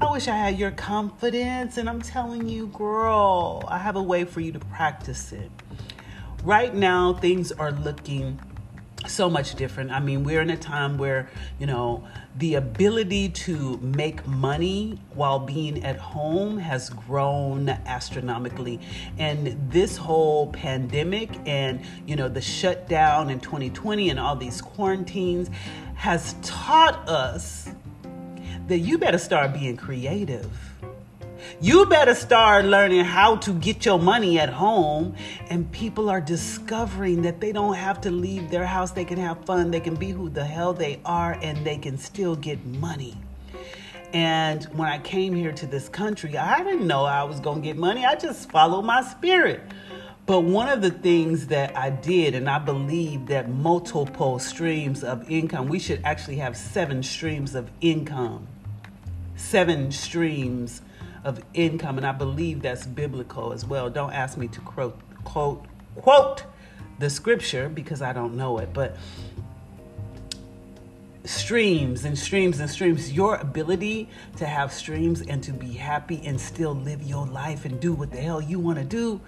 I 0.00 0.10
wish 0.10 0.28
I 0.28 0.36
had 0.36 0.58
your 0.58 0.70
confidence. 0.70 1.76
And 1.76 1.90
I'm 1.90 2.00
telling 2.00 2.48
you, 2.48 2.68
girl, 2.68 3.62
I 3.68 3.76
have 3.76 3.96
a 3.96 4.02
way 4.02 4.24
for 4.24 4.40
you 4.40 4.52
to 4.52 4.60
practice 4.60 5.30
it. 5.32 5.50
Right 6.42 6.74
now, 6.74 7.14
things 7.14 7.52
are 7.52 7.72
looking 7.72 8.40
so 9.06 9.30
much 9.30 9.54
different. 9.54 9.90
I 9.90 10.00
mean, 10.00 10.24
we're 10.24 10.40
in 10.40 10.50
a 10.50 10.56
time 10.56 10.98
where, 10.98 11.30
you 11.58 11.66
know, 11.66 12.06
the 12.36 12.56
ability 12.56 13.28
to 13.28 13.78
make 13.78 14.26
money 14.26 14.98
while 15.14 15.38
being 15.38 15.84
at 15.84 15.96
home 15.96 16.58
has 16.58 16.90
grown 16.90 17.68
astronomically. 17.68 18.80
And 19.18 19.70
this 19.70 19.96
whole 19.96 20.48
pandemic 20.48 21.30
and, 21.46 21.80
you 22.06 22.16
know, 22.16 22.28
the 22.28 22.40
shutdown 22.40 23.30
in 23.30 23.40
2020 23.40 24.10
and 24.10 24.18
all 24.18 24.34
these 24.34 24.60
quarantines 24.60 25.48
has 25.94 26.34
taught 26.42 27.08
us 27.08 27.70
that 28.66 28.78
you 28.78 28.98
better 28.98 29.18
start 29.18 29.52
being 29.52 29.76
creative 29.76 30.67
you 31.60 31.86
better 31.86 32.14
start 32.14 32.66
learning 32.66 33.04
how 33.04 33.34
to 33.36 33.52
get 33.52 33.84
your 33.84 33.98
money 33.98 34.38
at 34.38 34.48
home. 34.48 35.16
And 35.50 35.70
people 35.72 36.08
are 36.08 36.20
discovering 36.20 37.22
that 37.22 37.40
they 37.40 37.50
don't 37.50 37.74
have 37.74 38.00
to 38.02 38.10
leave 38.10 38.50
their 38.50 38.64
house. 38.64 38.92
They 38.92 39.04
can 39.04 39.18
have 39.18 39.44
fun. 39.44 39.72
They 39.72 39.80
can 39.80 39.96
be 39.96 40.10
who 40.10 40.28
the 40.28 40.44
hell 40.44 40.72
they 40.72 41.00
are 41.04 41.32
and 41.42 41.66
they 41.66 41.76
can 41.76 41.98
still 41.98 42.36
get 42.36 42.64
money. 42.64 43.16
And 44.12 44.64
when 44.66 44.88
I 44.88 44.98
came 45.00 45.34
here 45.34 45.52
to 45.52 45.66
this 45.66 45.88
country, 45.88 46.38
I 46.38 46.62
didn't 46.62 46.86
know 46.86 47.04
I 47.04 47.24
was 47.24 47.40
going 47.40 47.60
to 47.60 47.66
get 47.66 47.76
money. 47.76 48.06
I 48.06 48.14
just 48.14 48.50
followed 48.50 48.82
my 48.82 49.02
spirit. 49.02 49.60
But 50.26 50.40
one 50.40 50.68
of 50.68 50.80
the 50.80 50.90
things 50.90 51.48
that 51.48 51.76
I 51.76 51.90
did, 51.90 52.34
and 52.34 52.48
I 52.48 52.58
believe 52.58 53.26
that 53.26 53.50
multiple 53.50 54.38
streams 54.38 55.02
of 55.02 55.28
income, 55.28 55.68
we 55.68 55.78
should 55.78 56.02
actually 56.04 56.36
have 56.36 56.56
seven 56.56 57.02
streams 57.02 57.54
of 57.54 57.70
income. 57.80 58.46
Seven 59.36 59.90
streams 59.90 60.82
of 61.24 61.42
income, 61.54 61.96
and 61.96 62.06
I 62.06 62.12
believe 62.12 62.62
that's 62.62 62.86
biblical 62.86 63.52
as 63.52 63.64
well. 63.64 63.90
Don't 63.90 64.12
ask 64.12 64.36
me 64.36 64.48
to 64.48 64.60
quote 64.60 64.98
quote 65.24 65.64
quote 65.96 66.44
the 66.98 67.10
scripture 67.10 67.68
because 67.68 68.02
I 68.02 68.12
don't 68.12 68.36
know 68.36 68.58
it, 68.58 68.72
but 68.72 68.96
streams 71.24 72.04
and 72.04 72.18
streams 72.18 72.58
and 72.60 72.70
streams. 72.70 73.12
Your 73.12 73.36
ability 73.36 74.08
to 74.36 74.46
have 74.46 74.72
streams 74.72 75.20
and 75.22 75.42
to 75.42 75.52
be 75.52 75.72
happy 75.72 76.22
and 76.24 76.40
still 76.40 76.74
live 76.74 77.02
your 77.02 77.26
life 77.26 77.64
and 77.64 77.78
do 77.78 77.92
what 77.92 78.10
the 78.10 78.18
hell 78.18 78.40
you 78.40 78.58
want 78.58 78.78
to 78.78 78.84
do 78.84 79.20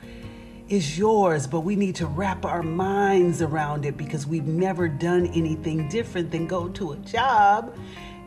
is 0.71 0.97
yours, 0.97 1.49
but 1.49 1.61
we 1.61 1.75
need 1.75 1.97
to 1.97 2.07
wrap 2.07 2.45
our 2.45 2.63
minds 2.63 3.43
around 3.43 3.85
it 3.85 3.97
because 3.97 4.25
we've 4.25 4.47
never 4.47 4.87
done 4.87 5.27
anything 5.29 5.89
different 5.89 6.31
than 6.31 6.47
go 6.47 6.69
to 6.69 6.93
a 6.93 6.97
job 6.99 7.77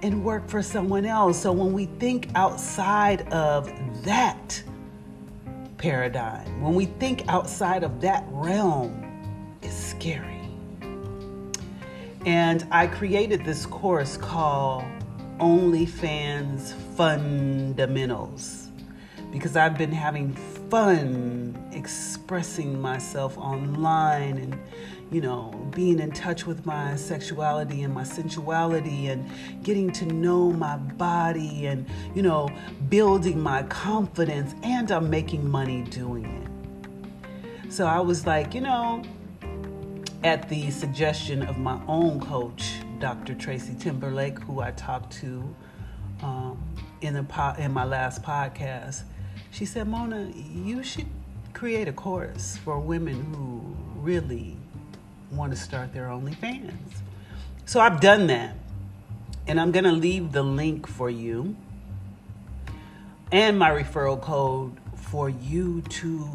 and 0.04 0.24
work 0.24 0.48
for 0.50 0.62
someone 0.62 1.06
else. 1.06 1.42
So 1.42 1.52
when 1.52 1.74
we 1.74 1.86
think 1.86 2.28
outside 2.36 3.28
of 3.34 3.72
that 4.04 4.62
paradigm, 5.78 6.62
when 6.62 6.76
we 6.76 6.86
think 6.86 7.28
outside 7.30 7.84
of 7.84 8.02
that 8.02 8.26
realm, 8.30 9.56
it's 9.62 9.74
scary. 9.74 10.42
And 12.26 12.68
I 12.70 12.88
created 12.88 13.44
this 13.46 13.66
course 13.66 14.18
called 14.18 14.84
OnlyFans 15.40 16.74
Fundamentals 16.96 18.68
because 19.32 19.56
I've 19.56 19.78
been 19.78 19.92
having 19.92 20.34
fun 20.70 21.58
expressing 21.72 22.80
myself 22.80 23.38
online 23.38 24.38
and 24.38 24.60
you 25.14 25.22
know, 25.22 25.52
being 25.76 26.00
in 26.00 26.12
touch 26.12 26.48
with 26.48 26.66
my 26.66 26.96
sexuality 26.96 27.84
and 27.84 27.94
my 27.94 28.04
sensuality 28.04 29.08
and 29.08 29.30
getting 29.64 29.92
to 29.92 30.06
know 30.08 30.52
my 30.52 30.76
body 30.76 31.68
and, 31.68 31.86
you 32.16 32.24
know, 32.24 32.50
building 32.90 33.40
my 33.40 33.62
confidence 33.64 34.56
and 34.64 34.90
I'm 34.90 35.10
making 35.12 35.48
money 35.50 35.84
doing 35.84 36.26
it. 36.26 37.72
So 37.72 37.86
I 37.86 38.00
was 38.00 38.26
like, 38.26 38.56
you 38.56 38.62
know, 38.62 39.04
at 40.24 40.50
the 40.50 40.72
suggestion 40.72 41.44
of 41.44 41.60
my 41.60 41.80
own 41.88 42.20
coach, 42.20 42.74
Dr. 43.00 43.36
Tracy 43.36 43.76
Timberlake, 43.78 44.40
who 44.40 44.62
I 44.62 44.72
talked 44.72 45.14
to 45.22 45.56
um, 46.24 46.64
in, 47.02 47.14
the 47.14 47.24
po- 47.24 47.56
in 47.60 47.72
my 47.72 47.84
last 47.84 48.24
podcast, 48.24 49.04
she 49.52 49.66
said, 49.66 49.88
Mona, 49.88 50.32
you 50.36 50.82
should 50.82 51.08
create 51.54 51.88
a 51.88 51.94
course 51.94 52.58
for 52.58 52.80
women 52.80 53.22
who 53.34 53.76
really 54.02 54.58
want 55.36 55.52
to 55.54 55.58
start 55.58 55.94
their 55.94 56.08
OnlyFans. 56.08 56.72
So 57.66 57.80
I've 57.80 58.00
done 58.00 58.28
that. 58.28 58.56
And 59.48 59.60
I'm 59.60 59.72
going 59.72 59.86
to 59.86 59.92
leave 59.92 60.32
the 60.32 60.44
link 60.44 60.88
for 60.88 61.10
you 61.10 61.56
and 63.34 63.58
my 63.58 63.72
referral 63.72 64.22
code 64.22 64.78
for 64.96 65.28
you 65.28 65.82
to 65.90 66.30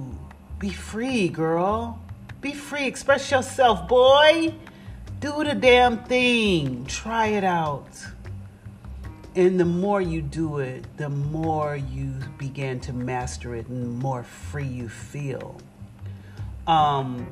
be 0.59 0.71
free, 0.71 1.29
girl. 1.29 2.01
Be 2.41 2.53
free. 2.53 2.87
Express 2.87 3.31
yourself, 3.31 3.89
boy. 3.89 4.53
Do 5.21 5.45
the 5.45 5.55
damn 5.55 6.05
thing. 6.05 6.87
Try 6.87 7.29
it 7.29 7.45
out. 7.45 7.89
And 9.37 9.61
the 9.61 9.65
more 9.65 10.01
you 10.01 10.21
do 10.21 10.59
it, 10.59 10.85
the 10.97 11.09
more 11.09 11.77
you 11.77 12.15
begin 12.39 12.81
to 12.81 12.93
master 12.93 13.55
it 13.55 13.69
and 13.69 13.83
the 13.83 14.03
more 14.03 14.25
free 14.25 14.67
you 14.67 14.89
feel. 14.89 15.61
Um, 16.67 17.29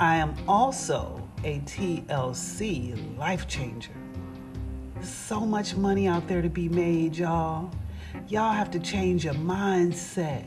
I 0.00 0.18
am 0.18 0.36
also 0.46 1.20
a 1.42 1.58
TLC 1.60 3.18
life 3.18 3.48
changer. 3.48 3.90
So 5.02 5.40
much 5.40 5.74
money 5.74 6.06
out 6.06 6.28
there 6.28 6.40
to 6.40 6.48
be 6.48 6.68
made, 6.68 7.16
y'all. 7.16 7.68
Y'all 8.28 8.52
have 8.52 8.70
to 8.72 8.78
change 8.78 9.24
your 9.24 9.34
mindset. 9.34 10.44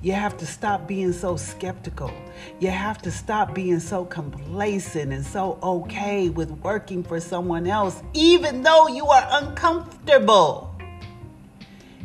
You 0.00 0.12
have 0.12 0.38
to 0.38 0.46
stop 0.46 0.88
being 0.88 1.12
so 1.12 1.36
skeptical. 1.36 2.10
You 2.58 2.70
have 2.70 3.02
to 3.02 3.10
stop 3.10 3.54
being 3.54 3.80
so 3.80 4.06
complacent 4.06 5.12
and 5.12 5.24
so 5.24 5.58
okay 5.62 6.30
with 6.30 6.50
working 6.50 7.02
for 7.02 7.20
someone 7.20 7.66
else, 7.66 8.02
even 8.14 8.62
though 8.62 8.88
you 8.88 9.06
are 9.08 9.28
uncomfortable. 9.30 10.74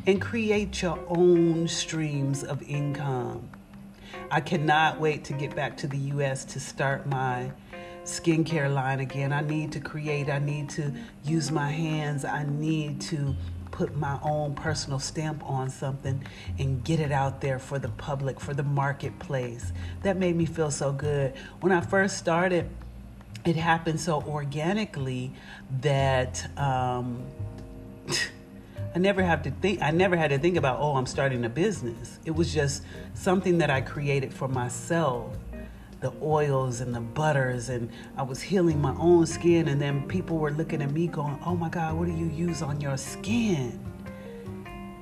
And 0.08 0.21
create 0.21 0.82
your 0.82 0.99
own 1.08 1.69
streams 1.69 2.43
of 2.43 2.62
income. 2.63 3.50
I 4.30 4.41
cannot 4.41 5.00
wait 5.00 5.24
to 5.26 5.34
get 5.34 5.56
back 5.56 5.78
to 5.78 5.88
the 5.88 5.97
US 5.97 6.45
to 6.45 6.60
start 6.60 7.08
my 7.08 7.52
skincare 8.04 8.74
line 8.74 9.00
again. 9.00 9.32
I 9.32 9.41
need 9.41 9.71
to 9.74 9.80
create, 9.80 10.30
I 10.30 10.39
need 10.39 10.69
to 10.71 10.93
use 11.24 11.52
my 11.52 11.69
hands, 11.69 12.26
I 12.26 12.43
need 12.43 13.02
to 13.02 13.36
put 13.71 13.95
my 13.95 14.19
own 14.21 14.54
personal 14.54 15.00
stamp 15.00 15.43
on 15.50 15.69
something 15.69 16.24
and 16.60 16.84
get 16.84 17.00
it 17.00 17.12
out 17.12 17.41
there 17.41 17.58
for 17.58 17.80
the 17.80 17.89
public, 17.89 18.39
for 18.39 18.54
the 18.54 18.63
marketplace. 18.63 19.71
That 20.04 20.17
made 20.17 20.36
me 20.36 20.45
feel 20.45 20.71
so 20.71 20.91
good. 20.91 21.34
When 21.62 21.71
I 21.71 21.82
first 21.82 22.17
started, 22.17 22.69
it 23.45 23.56
happened 23.56 24.00
so 24.00 24.21
organically 24.28 25.32
that 25.82 26.47
um, 26.60 27.24
I 28.93 28.99
never 28.99 29.23
have 29.23 29.41
to 29.43 29.51
think 29.51 29.82
I 29.82 29.91
never 29.91 30.17
had 30.17 30.32
to 30.32 30.38
think 30.38 30.58
about, 30.58 30.80
oh, 30.82 30.97
I'm 30.97 31.06
starting 31.06 31.45
a 31.45 31.49
business. 31.49 32.19
It 32.25 32.32
was 32.32 32.54
just 32.54 32.84
something 33.13 33.58
that 33.60 33.69
I 33.69 33.80
created 33.80 34.34
for 34.34 34.49
myself. 34.49 35.38
The 36.01 36.12
oils 36.21 36.82
and 36.82 36.93
the 36.93 36.99
butters, 36.99 37.69
and 37.69 37.89
I 38.17 38.23
was 38.23 38.41
healing 38.41 38.82
my 38.82 38.93
own 38.97 39.27
skin, 39.27 39.67
and 39.67 39.80
then 39.80 40.08
people 40.08 40.39
were 40.39 40.51
looking 40.51 40.82
at 40.82 40.91
me 40.91 41.08
going, 41.08 41.39
Oh 41.45 41.56
my 41.56 41.69
God, 41.69 41.95
what 41.95 42.08
do 42.08 42.12
you 42.12 42.25
use 42.25 42.62
on 42.62 42.82
your 42.82 42.97
skin? 42.97 43.80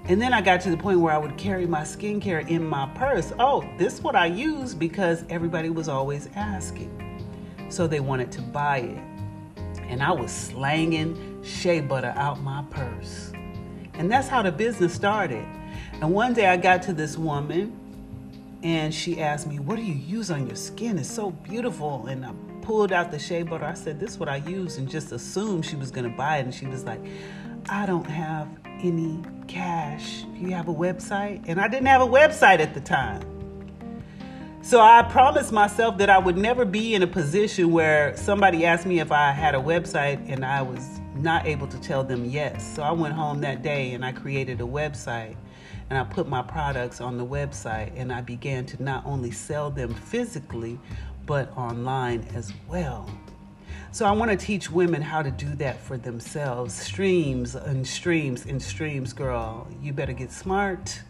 And 0.06 0.22
then 0.22 0.34
I 0.34 0.42
got 0.42 0.62
to 0.62 0.70
the 0.70 0.78
point 0.78 1.00
where 1.00 1.14
I 1.14 1.18
would 1.18 1.38
carry 1.38 1.66
my 1.66 1.82
skincare 1.82 2.48
in 2.48 2.64
my 2.64 2.88
purse. 2.96 3.32
Oh, 3.40 3.68
this 3.78 3.96
is 3.96 4.02
what 4.02 4.16
I 4.16 4.26
use 4.28 4.76
because 4.76 5.24
everybody 5.30 5.70
was 5.70 5.88
always 5.88 6.30
asking. 6.36 6.92
So 7.70 7.88
they 7.88 8.02
wanted 8.02 8.32
to 8.34 8.42
buy 8.42 8.80
it. 8.80 9.02
And 9.84 10.04
I 10.04 10.12
was 10.12 10.32
slanging 10.32 11.44
shea 11.44 11.82
butter 11.82 12.14
out 12.16 12.42
my 12.42 12.64
purse. 12.70 13.29
And 14.00 14.10
that's 14.10 14.30
how 14.30 14.42
the 14.42 14.52
business 14.52 14.94
started. 14.94 15.46
And 15.96 16.14
one 16.14 16.34
day 16.34 16.48
I 16.48 16.56
got 16.56 16.82
to 16.84 16.94
this 16.94 17.18
woman 17.18 17.78
and 18.64 18.94
she 18.94 19.20
asked 19.22 19.46
me, 19.46 19.60
What 19.60 19.76
do 19.76 19.82
you 19.82 19.94
use 19.94 20.32
on 20.32 20.48
your 20.48 20.56
skin? 20.56 20.98
It's 20.98 21.12
so 21.12 21.32
beautiful. 21.32 22.08
And 22.08 22.26
I 22.26 22.32
pulled 22.62 22.94
out 22.94 23.12
the 23.12 23.20
shea 23.20 23.44
butter. 23.44 23.66
I 23.66 23.74
said, 23.74 24.00
This 24.00 24.12
is 24.12 24.18
what 24.18 24.30
I 24.30 24.38
use, 24.38 24.78
and 24.78 24.90
just 24.90 25.12
assumed 25.12 25.66
she 25.66 25.76
was 25.76 25.92
going 25.92 26.10
to 26.10 26.16
buy 26.16 26.38
it. 26.38 26.46
And 26.46 26.56
she 26.56 26.66
was 26.66 26.86
like, 26.86 27.02
I 27.68 27.86
don't 27.86 28.10
have 28.10 28.48
any 28.82 29.22
cash. 29.50 30.24
Do 30.34 30.40
you 30.40 30.52
have 30.52 30.70
a 30.70 30.74
website? 30.74 31.44
And 31.48 31.60
I 31.60 31.68
didn't 31.68 31.88
have 31.88 32.02
a 32.02 32.08
website 32.08 32.60
at 32.60 32.74
the 32.74 32.82
time. 32.82 33.22
So 34.62 34.80
I 34.80 35.04
promised 35.04 35.52
myself 35.52 35.98
that 35.98 36.10
I 36.10 36.20
would 36.20 36.38
never 36.38 36.64
be 36.64 36.96
in 36.96 37.04
a 37.04 37.08
position 37.08 37.74
where 37.74 38.16
somebody 38.16 38.66
asked 38.66 38.86
me 38.86 39.00
if 39.00 39.12
I 39.12 39.32
had 39.32 39.56
a 39.56 39.60
website 39.60 40.32
and 40.32 40.46
I 40.46 40.62
was 40.62 40.99
not 41.20 41.46
able 41.46 41.68
to 41.68 41.80
tell 41.80 42.04
them 42.04 42.26
yes. 42.26 42.76
So 42.76 42.84
I 42.84 42.92
went 42.92 43.14
home 43.14 43.42
that 43.42 43.62
day 43.62 43.94
and 43.94 44.04
I 44.06 44.12
created 44.12 44.62
a 44.62 44.66
website 44.66 45.36
and 45.90 45.98
I 45.98 46.04
put 46.04 46.28
my 46.28 46.42
products 46.42 47.02
on 47.02 47.18
the 47.18 47.26
website 47.26 47.92
and 47.96 48.12
I 48.12 48.22
began 48.22 48.66
to 48.68 48.82
not 48.82 49.06
only 49.06 49.32
sell 49.32 49.70
them 49.70 49.94
physically 49.94 50.80
but 51.26 51.56
online 51.58 52.26
as 52.34 52.54
well. 52.68 53.10
So 53.92 54.06
I 54.06 54.12
want 54.12 54.32
to 54.32 54.38
teach 54.38 54.70
women 54.70 55.02
how 55.02 55.22
to 55.22 55.32
do 55.32 55.54
that 55.56 55.80
for 55.80 55.98
themselves. 55.98 56.74
Streams 56.74 57.56
and 57.56 57.86
streams 57.86 58.46
and 58.46 58.62
streams, 58.62 59.14
girl. 59.14 59.68
You 59.82 59.94
better 59.94 60.14
get 60.14 60.32
smart. 60.32 61.02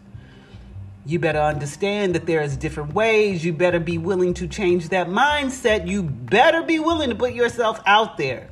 You 1.06 1.20
better 1.20 1.40
understand 1.40 2.16
that 2.16 2.26
there's 2.26 2.56
different 2.56 2.94
ways. 2.94 3.44
You 3.44 3.54
better 3.54 3.80
be 3.80 3.98
willing 3.98 4.34
to 4.36 4.48
change 4.48 4.90
that 4.90 5.08
mindset. 5.08 5.88
You 5.88 6.04
better 6.04 6.64
be 6.64 6.80
willing 6.80 7.10
to 7.10 7.16
put 7.16 7.34
yourself 7.34 7.82
out 7.86 8.18
there 8.18 8.50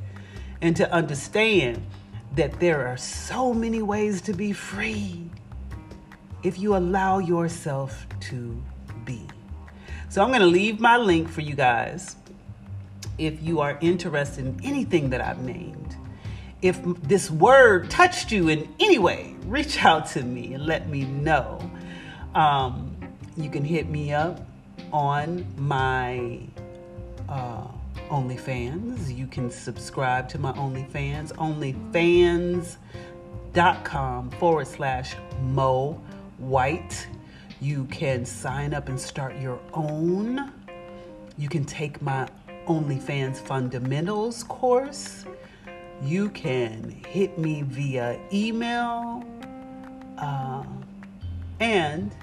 and 0.62 0.76
to 0.76 0.92
understand 0.92 1.86
that 2.36 2.60
there 2.60 2.88
are 2.88 2.98
so 2.98 3.54
many 3.54 3.82
ways 3.82 4.22
to 4.22 4.34
be 4.34 4.54
free 4.54 5.30
if 6.44 6.60
you 6.60 6.76
allow 6.76 7.20
yourself 7.20 8.06
to 8.20 8.62
be. 9.06 9.22
So 10.10 10.22
I'm 10.22 10.30
going 10.30 10.42
to 10.42 10.48
leave 10.48 10.80
my 10.80 10.98
link 10.98 11.28
for 11.28 11.42
you 11.42 11.56
guys 11.56 12.16
if 13.18 13.42
you 13.42 13.60
are 13.60 13.78
interested 13.82 14.46
in 14.46 14.60
anything 14.64 15.10
that 15.10 15.22
I've 15.22 15.42
named. 15.42 15.96
If 16.62 16.80
this 17.04 17.30
word 17.30 17.90
touched 17.90 18.32
you 18.32 18.50
in 18.50 18.74
any 18.80 19.00
way, 19.00 19.36
reach 19.46 19.84
out 19.84 20.08
to 20.12 20.24
me 20.24 20.54
and 20.54 20.66
let 20.66 20.90
me 20.90 21.06
know. 21.06 21.60
Um, 22.34 22.96
you 23.36 23.50
can 23.50 23.64
hit 23.64 23.90
me 23.90 24.14
up 24.14 24.46
on 24.92 25.46
my 25.58 26.40
uh, 27.30 27.68
OnlyFans. 28.10 29.16
You 29.16 29.28
can 29.28 29.50
subscribe 29.50 30.28
to 30.30 30.40
my 30.40 30.52
OnlyFans, 30.54 31.34
onlyfans.com 31.34 34.32
forward 34.32 34.68
slash 34.68 35.16
Mo 35.42 36.02
White. 36.38 37.08
You 37.60 37.86
can 37.86 38.26
sign 38.26 38.74
up 38.74 38.90
and 38.90 39.00
start 39.00 39.38
your 39.38 39.60
own. 39.74 40.52
You 41.38 41.50
can 41.50 41.66
take 41.66 42.02
my 42.02 42.28
OnlyFans 42.68 43.38
Fundamentals 43.38 44.44
course. 44.44 45.26
You 46.02 46.30
can 46.30 47.04
hit 47.08 47.38
me 47.38 47.64
via 47.64 48.20
email. 48.32 49.24
Uh, 50.18 50.64
and 51.60 52.16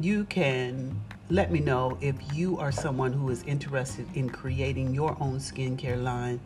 you 0.00 0.24
can 0.24 1.00
let 1.30 1.50
me 1.50 1.60
know 1.60 1.98
if 2.00 2.14
you 2.34 2.58
are 2.58 2.72
someone 2.72 3.12
who 3.12 3.28
is 3.30 3.42
interested 3.42 4.06
in 4.14 4.30
creating 4.30 4.94
your 4.94 5.16
own 5.20 5.38
skincare 5.38 6.02
line 6.02 6.40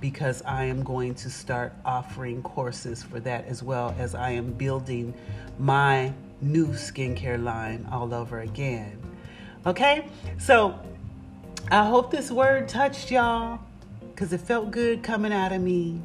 because 0.00 0.42
I 0.42 0.64
am 0.64 0.82
going 0.82 1.14
to 1.16 1.30
start 1.30 1.74
offering 1.84 2.42
courses 2.42 3.02
for 3.02 3.20
that 3.20 3.46
as 3.46 3.62
well 3.62 3.94
as 3.98 4.14
I 4.14 4.30
am 4.30 4.52
building 4.52 5.14
my 5.58 6.12
new 6.40 6.68
skincare 6.68 7.42
line 7.42 7.86
all 7.92 8.12
over 8.14 8.40
again. 8.40 8.98
Okay? 9.66 10.08
So 10.38 10.78
I 11.70 11.86
hope 11.86 12.10
this 12.10 12.30
word 12.30 12.68
touched 12.68 13.10
y'all 13.10 13.60
because 14.00 14.32
it 14.32 14.40
felt 14.40 14.70
good 14.70 15.02
coming 15.02 15.32
out 15.32 15.52
of 15.52 15.60
me. 15.60 16.00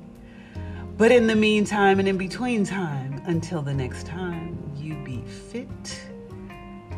But 0.97 1.11
in 1.11 1.27
the 1.27 1.35
meantime 1.35 1.99
and 1.99 2.07
in 2.07 2.17
between 2.17 2.65
time, 2.65 3.21
until 3.25 3.61
the 3.61 3.73
next 3.73 4.05
time, 4.05 4.57
you 4.75 4.95
be 5.03 5.21
fit, 5.21 6.01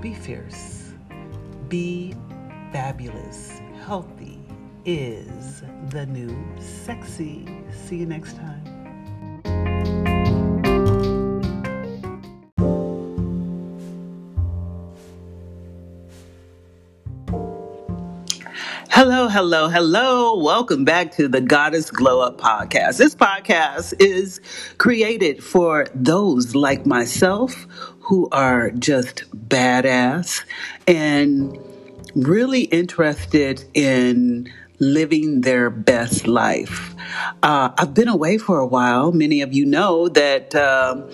be 0.01 0.13
fierce, 0.13 0.68
be 1.69 2.15
fabulous. 2.71 3.62
Healthy 3.86 4.39
is 4.86 5.62
the 5.89 6.05
new 6.08 6.36
sexy. 6.60 7.47
See 7.71 7.97
you 7.97 8.05
next 8.08 8.36
time. 8.36 8.59
Hello, 19.31 19.67
hello. 19.69 20.39
Welcome 20.39 20.85
back 20.85 21.11
to 21.17 21.27
the 21.27 21.39
Goddess 21.39 21.91
Glow 21.91 22.19
Up 22.19 22.41
podcast. 22.41 22.97
This 22.97 23.13
podcast 23.13 23.93
is 23.99 24.41
created 24.79 25.43
for 25.43 25.85
those 25.93 26.55
like 26.55 26.87
myself 26.87 27.67
who 27.99 28.27
are 28.31 28.71
just 28.71 29.25
badass 29.47 30.43
and 30.87 31.55
really 32.15 32.63
interested 32.63 33.63
in 33.75 34.51
living 34.79 35.41
their 35.41 35.69
best 35.69 36.25
life. 36.25 36.95
Uh, 37.43 37.69
I've 37.77 37.93
been 37.93 38.07
away 38.07 38.39
for 38.39 38.57
a 38.57 38.65
while. 38.65 39.11
Many 39.11 39.41
of 39.41 39.53
you 39.53 39.63
know 39.63 40.09
that. 40.09 40.55
Uh, 40.55 41.07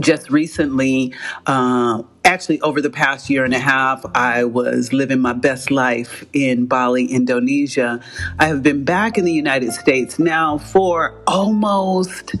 just 0.00 0.28
recently, 0.28 1.14
uh, 1.46 2.02
actually 2.24 2.60
over 2.62 2.80
the 2.80 2.90
past 2.90 3.28
year 3.30 3.44
and 3.44 3.54
a 3.54 3.58
half, 3.58 4.04
I 4.14 4.44
was 4.44 4.92
living 4.92 5.20
my 5.20 5.32
best 5.32 5.70
life 5.70 6.24
in 6.32 6.66
Bali, 6.66 7.06
Indonesia. 7.06 8.00
I 8.38 8.46
have 8.46 8.62
been 8.62 8.84
back 8.84 9.18
in 9.18 9.24
the 9.24 9.32
United 9.32 9.72
States 9.72 10.18
now 10.18 10.58
for 10.58 11.20
almost 11.26 12.34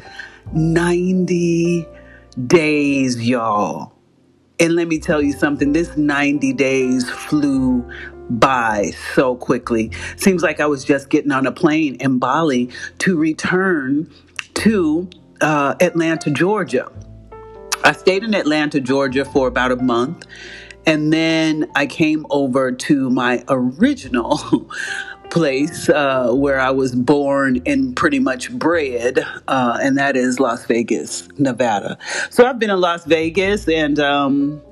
90 0.52 1.86
days, 2.46 3.22
y'all. 3.26 3.92
And 4.58 4.76
let 4.76 4.88
me 4.88 4.98
tell 4.98 5.20
you 5.20 5.32
something, 5.32 5.72
this 5.72 5.96
90 5.96 6.52
days 6.54 7.10
flew 7.10 7.88
by 8.30 8.92
so 9.14 9.36
quickly. 9.36 9.90
Seems 10.16 10.42
like 10.42 10.60
I 10.60 10.66
was 10.66 10.84
just 10.84 11.10
getting 11.10 11.32
on 11.32 11.46
a 11.46 11.52
plane 11.52 11.96
in 11.96 12.18
Bali 12.18 12.70
to 13.00 13.16
return 13.16 14.10
to 14.54 15.10
uh, 15.40 15.74
Atlanta, 15.80 16.30
Georgia. 16.30 16.90
I 17.84 17.92
stayed 17.92 18.24
in 18.24 18.34
Atlanta, 18.34 18.80
Georgia 18.80 19.26
for 19.26 19.46
about 19.46 19.70
a 19.70 19.76
month. 19.76 20.26
And 20.86 21.12
then 21.12 21.70
I 21.74 21.86
came 21.86 22.26
over 22.30 22.72
to 22.72 23.10
my 23.10 23.44
original 23.48 24.38
place 25.30 25.90
uh, 25.90 26.32
where 26.32 26.58
I 26.58 26.70
was 26.70 26.94
born 26.94 27.60
and 27.66 27.94
pretty 27.94 28.20
much 28.20 28.50
bred, 28.52 29.18
uh, 29.48 29.78
and 29.82 29.98
that 29.98 30.16
is 30.16 30.40
Las 30.40 30.64
Vegas, 30.66 31.28
Nevada. 31.38 31.98
So 32.30 32.46
I've 32.46 32.58
been 32.58 32.70
in 32.70 32.80
Las 32.80 33.04
Vegas 33.04 33.68
and 33.68 33.98
um, 33.98 34.62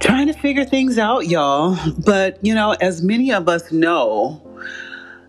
trying 0.00 0.26
to 0.26 0.34
figure 0.34 0.64
things 0.64 0.98
out, 0.98 1.26
y'all. 1.26 1.78
But, 2.04 2.38
you 2.44 2.54
know, 2.54 2.72
as 2.80 3.02
many 3.02 3.32
of 3.32 3.48
us 3.48 3.72
know, 3.72 4.42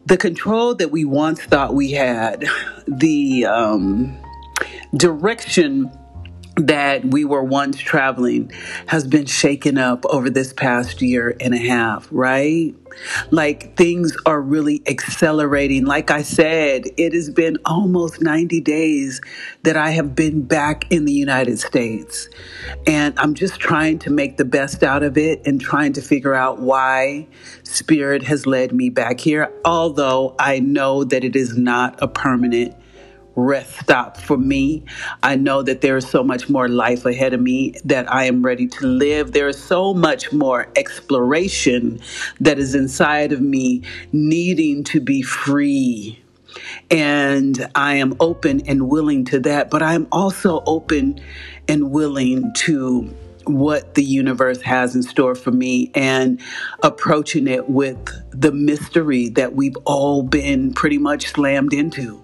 the 0.05 0.17
control 0.17 0.75
that 0.75 0.91
we 0.91 1.05
once 1.05 1.41
thought 1.41 1.73
we 1.73 1.91
had, 1.91 2.45
the 2.87 3.45
um, 3.45 4.17
direction 4.97 5.91
that 6.55 7.03
we 7.03 7.25
were 7.25 7.43
once 7.43 7.79
traveling 7.79 8.51
has 8.87 9.07
been 9.07 9.25
shaken 9.25 9.77
up 9.77 10.05
over 10.05 10.29
this 10.29 10.53
past 10.53 11.01
year 11.01 11.35
and 11.39 11.53
a 11.53 11.57
half, 11.57 12.07
right? 12.11 12.75
Like 13.31 13.75
things 13.75 14.15
are 14.27 14.39
really 14.39 14.83
accelerating. 14.85 15.85
Like 15.85 16.11
I 16.11 16.21
said, 16.21 16.83
it 16.95 17.13
has 17.13 17.31
been 17.31 17.57
almost 17.65 18.21
90 18.21 18.61
days 18.61 19.19
that 19.63 19.75
I 19.75 19.89
have 19.91 20.13
been 20.13 20.43
back 20.43 20.91
in 20.91 21.05
the 21.05 21.11
United 21.11 21.57
States. 21.57 22.29
And 22.85 23.17
I'm 23.17 23.33
just 23.33 23.59
trying 23.59 23.97
to 23.99 24.11
make 24.11 24.37
the 24.37 24.45
best 24.45 24.83
out 24.83 25.01
of 25.01 25.17
it 25.17 25.41
and 25.47 25.59
trying 25.59 25.93
to 25.93 26.01
figure 26.01 26.35
out 26.35 26.59
why 26.59 27.27
Spirit 27.63 28.21
has 28.23 28.45
led 28.45 28.73
me 28.73 28.89
back 28.89 29.19
here. 29.19 29.51
Although 29.65 30.35
I 30.37 30.59
know 30.59 31.03
that 31.03 31.23
it 31.23 31.35
is 31.35 31.57
not 31.57 31.99
a 31.99 32.07
permanent 32.07 32.75
rest 33.35 33.79
stop 33.79 34.17
for 34.17 34.37
me. 34.37 34.83
I 35.21 35.35
know 35.35 35.61
that 35.63 35.81
there 35.81 35.97
is 35.97 36.07
so 36.07 36.23
much 36.23 36.49
more 36.49 36.67
life 36.67 37.05
ahead 37.05 37.33
of 37.33 37.41
me 37.41 37.75
that 37.85 38.11
I 38.11 38.25
am 38.25 38.43
ready 38.43 38.67
to 38.67 38.87
live. 38.87 39.31
There 39.31 39.47
is 39.47 39.61
so 39.61 39.93
much 39.93 40.31
more 40.31 40.67
exploration 40.75 41.99
that 42.39 42.59
is 42.59 42.75
inside 42.75 43.31
of 43.31 43.41
me 43.41 43.83
needing 44.11 44.83
to 44.85 44.99
be 44.99 45.21
free. 45.21 46.19
And 46.91 47.67
I 47.73 47.95
am 47.95 48.15
open 48.19 48.61
and 48.67 48.87
willing 48.87 49.25
to 49.25 49.39
that, 49.39 49.69
but 49.69 49.81
I 49.81 49.95
am 49.95 50.07
also 50.11 50.63
open 50.65 51.19
and 51.67 51.91
willing 51.91 52.53
to 52.53 53.13
what 53.45 53.95
the 53.95 54.03
universe 54.03 54.61
has 54.61 54.95
in 54.95 55.03
store 55.03 55.35
for 55.35 55.51
me 55.51 55.91
and 55.95 56.39
approaching 56.81 57.47
it 57.47 57.69
with 57.69 57.97
the 58.31 58.51
mystery 58.51 59.29
that 59.29 59.53
we've 59.53 59.75
all 59.85 60.23
been 60.23 60.73
pretty 60.73 60.97
much 60.97 61.27
slammed 61.27 61.73
into. 61.73 62.21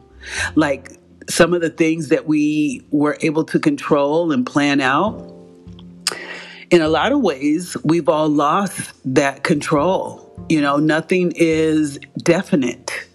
Like 0.55 0.98
some 1.29 1.53
of 1.53 1.61
the 1.61 1.69
things 1.69 2.09
that 2.09 2.25
we 2.25 2.85
were 2.91 3.17
able 3.21 3.43
to 3.45 3.59
control 3.59 4.31
and 4.31 4.45
plan 4.45 4.81
out, 4.81 5.33
in 6.71 6.81
a 6.81 6.87
lot 6.87 7.11
of 7.11 7.21
ways, 7.21 7.77
we've 7.83 8.09
all 8.09 8.27
lost 8.27 8.91
that 9.15 9.43
control. 9.43 10.25
You 10.49 10.61
know, 10.61 10.77
nothing 10.77 11.33
is 11.35 11.99
definite 12.17 13.07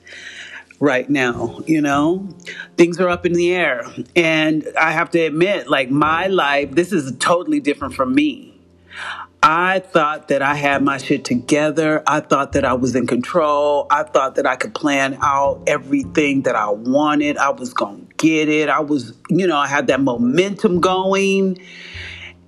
right 0.80 1.08
now, 1.08 1.60
you 1.66 1.80
know? 1.80 2.28
Things 2.76 3.00
are 3.00 3.08
up 3.08 3.24
in 3.24 3.32
the 3.32 3.54
air. 3.54 3.84
And 4.16 4.66
I 4.78 4.92
have 4.92 5.10
to 5.12 5.20
admit, 5.20 5.68
like, 5.68 5.90
my 5.90 6.26
life, 6.26 6.72
this 6.72 6.92
is 6.92 7.16
totally 7.18 7.60
different 7.60 7.94
from 7.94 8.14
me. 8.14 8.60
I 9.46 9.80
thought 9.80 10.28
that 10.28 10.40
I 10.40 10.54
had 10.54 10.82
my 10.82 10.96
shit 10.96 11.26
together. 11.26 12.02
I 12.06 12.20
thought 12.20 12.52
that 12.52 12.64
I 12.64 12.72
was 12.72 12.96
in 12.96 13.06
control. 13.06 13.86
I 13.90 14.02
thought 14.02 14.36
that 14.36 14.46
I 14.46 14.56
could 14.56 14.74
plan 14.74 15.18
out 15.20 15.64
everything 15.66 16.42
that 16.42 16.56
I 16.56 16.70
wanted. 16.70 17.36
I 17.36 17.50
was 17.50 17.74
going 17.74 18.06
to 18.06 18.14
get 18.16 18.48
it. 18.48 18.70
I 18.70 18.80
was, 18.80 19.12
you 19.28 19.46
know, 19.46 19.58
I 19.58 19.66
had 19.66 19.88
that 19.88 20.00
momentum 20.00 20.80
going. 20.80 21.58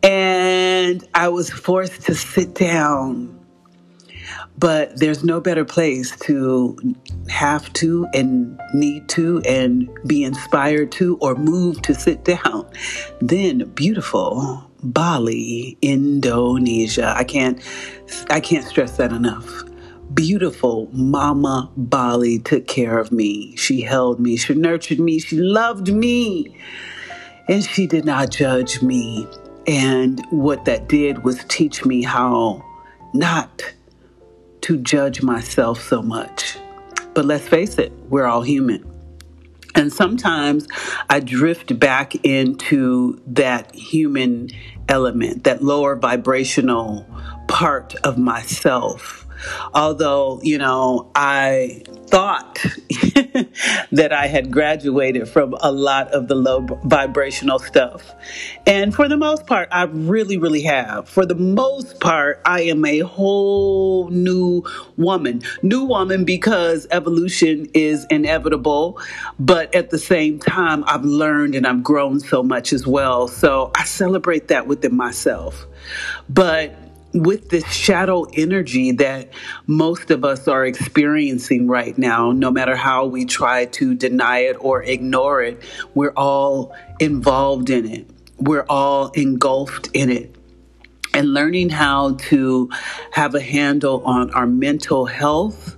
And 0.02 1.06
I 1.14 1.28
was 1.28 1.50
forced 1.50 2.06
to 2.06 2.14
sit 2.14 2.54
down 2.54 3.36
but 4.58 4.98
there's 4.98 5.22
no 5.22 5.40
better 5.40 5.64
place 5.64 6.16
to 6.20 6.78
have 7.28 7.70
to 7.74 8.06
and 8.14 8.58
need 8.72 9.06
to 9.10 9.42
and 9.46 9.90
be 10.06 10.24
inspired 10.24 10.90
to 10.92 11.18
or 11.18 11.34
move 11.34 11.82
to 11.82 11.94
sit 11.94 12.24
down 12.24 12.66
than 13.20 13.68
beautiful 13.70 14.70
Bali, 14.92 15.76
Indonesia. 15.82 17.14
I 17.16 17.24
can't 17.24 17.60
I 18.30 18.40
can't 18.40 18.64
stress 18.64 18.96
that 18.96 19.12
enough. 19.12 19.64
Beautiful 20.14 20.88
Mama 20.92 21.70
Bali 21.76 22.38
took 22.38 22.66
care 22.66 22.98
of 22.98 23.10
me. 23.12 23.56
She 23.56 23.80
held 23.80 24.20
me, 24.20 24.36
she 24.36 24.54
nurtured 24.54 25.00
me, 25.00 25.18
she 25.18 25.36
loved 25.36 25.92
me. 25.92 26.56
And 27.48 27.64
she 27.64 27.86
did 27.86 28.04
not 28.04 28.30
judge 28.30 28.82
me. 28.82 29.26
And 29.66 30.24
what 30.30 30.64
that 30.64 30.88
did 30.88 31.24
was 31.24 31.44
teach 31.48 31.84
me 31.84 32.02
how 32.02 32.64
not 33.14 33.62
to 34.62 34.78
judge 34.78 35.22
myself 35.22 35.80
so 35.80 36.02
much. 36.02 36.56
But 37.14 37.24
let's 37.24 37.46
face 37.48 37.78
it, 37.78 37.92
we're 38.08 38.26
all 38.26 38.42
human. 38.42 38.84
And 39.76 39.92
sometimes 39.92 40.66
I 41.10 41.20
drift 41.20 41.78
back 41.78 42.14
into 42.24 43.20
that 43.26 43.74
human 43.74 44.48
element, 44.88 45.44
that 45.44 45.62
lower 45.62 45.96
vibrational 45.96 47.06
part 47.48 47.94
of 47.96 48.18
myself 48.18 49.25
Although, 49.74 50.40
you 50.42 50.58
know, 50.58 51.10
I 51.14 51.82
thought 52.06 52.54
that 53.92 54.12
I 54.12 54.26
had 54.26 54.50
graduated 54.50 55.28
from 55.28 55.54
a 55.60 55.72
lot 55.72 56.08
of 56.12 56.28
the 56.28 56.34
low 56.34 56.66
vibrational 56.84 57.58
stuff. 57.58 58.14
And 58.66 58.94
for 58.94 59.08
the 59.08 59.16
most 59.16 59.46
part, 59.46 59.68
I 59.72 59.84
really, 59.84 60.38
really 60.38 60.62
have. 60.62 61.08
For 61.08 61.26
the 61.26 61.34
most 61.34 62.00
part, 62.00 62.40
I 62.44 62.62
am 62.62 62.84
a 62.84 63.00
whole 63.00 64.08
new 64.08 64.62
woman. 64.96 65.42
New 65.62 65.84
woman 65.84 66.24
because 66.24 66.86
evolution 66.90 67.68
is 67.74 68.06
inevitable. 68.10 69.00
But 69.38 69.74
at 69.74 69.90
the 69.90 69.98
same 69.98 70.38
time, 70.38 70.84
I've 70.86 71.04
learned 71.04 71.54
and 71.54 71.66
I've 71.66 71.82
grown 71.82 72.20
so 72.20 72.42
much 72.42 72.72
as 72.72 72.86
well. 72.86 73.28
So 73.28 73.70
I 73.74 73.84
celebrate 73.84 74.48
that 74.48 74.66
within 74.66 74.96
myself. 74.96 75.66
But 76.28 76.74
with 77.22 77.48
this 77.48 77.64
shadow 77.66 78.24
energy 78.34 78.92
that 78.92 79.30
most 79.66 80.10
of 80.10 80.24
us 80.24 80.48
are 80.48 80.66
experiencing 80.66 81.66
right 81.66 81.96
now, 81.96 82.32
no 82.32 82.50
matter 82.50 82.76
how 82.76 83.06
we 83.06 83.24
try 83.24 83.64
to 83.66 83.94
deny 83.94 84.40
it 84.40 84.56
or 84.60 84.82
ignore 84.82 85.42
it, 85.42 85.62
we're 85.94 86.12
all 86.16 86.74
involved 87.00 87.70
in 87.70 87.86
it. 87.90 88.08
We're 88.38 88.66
all 88.68 89.08
engulfed 89.12 89.88
in 89.94 90.10
it. 90.10 90.34
And 91.14 91.32
learning 91.32 91.70
how 91.70 92.16
to 92.28 92.68
have 93.12 93.34
a 93.34 93.40
handle 93.40 94.04
on 94.04 94.30
our 94.32 94.46
mental 94.46 95.06
health 95.06 95.76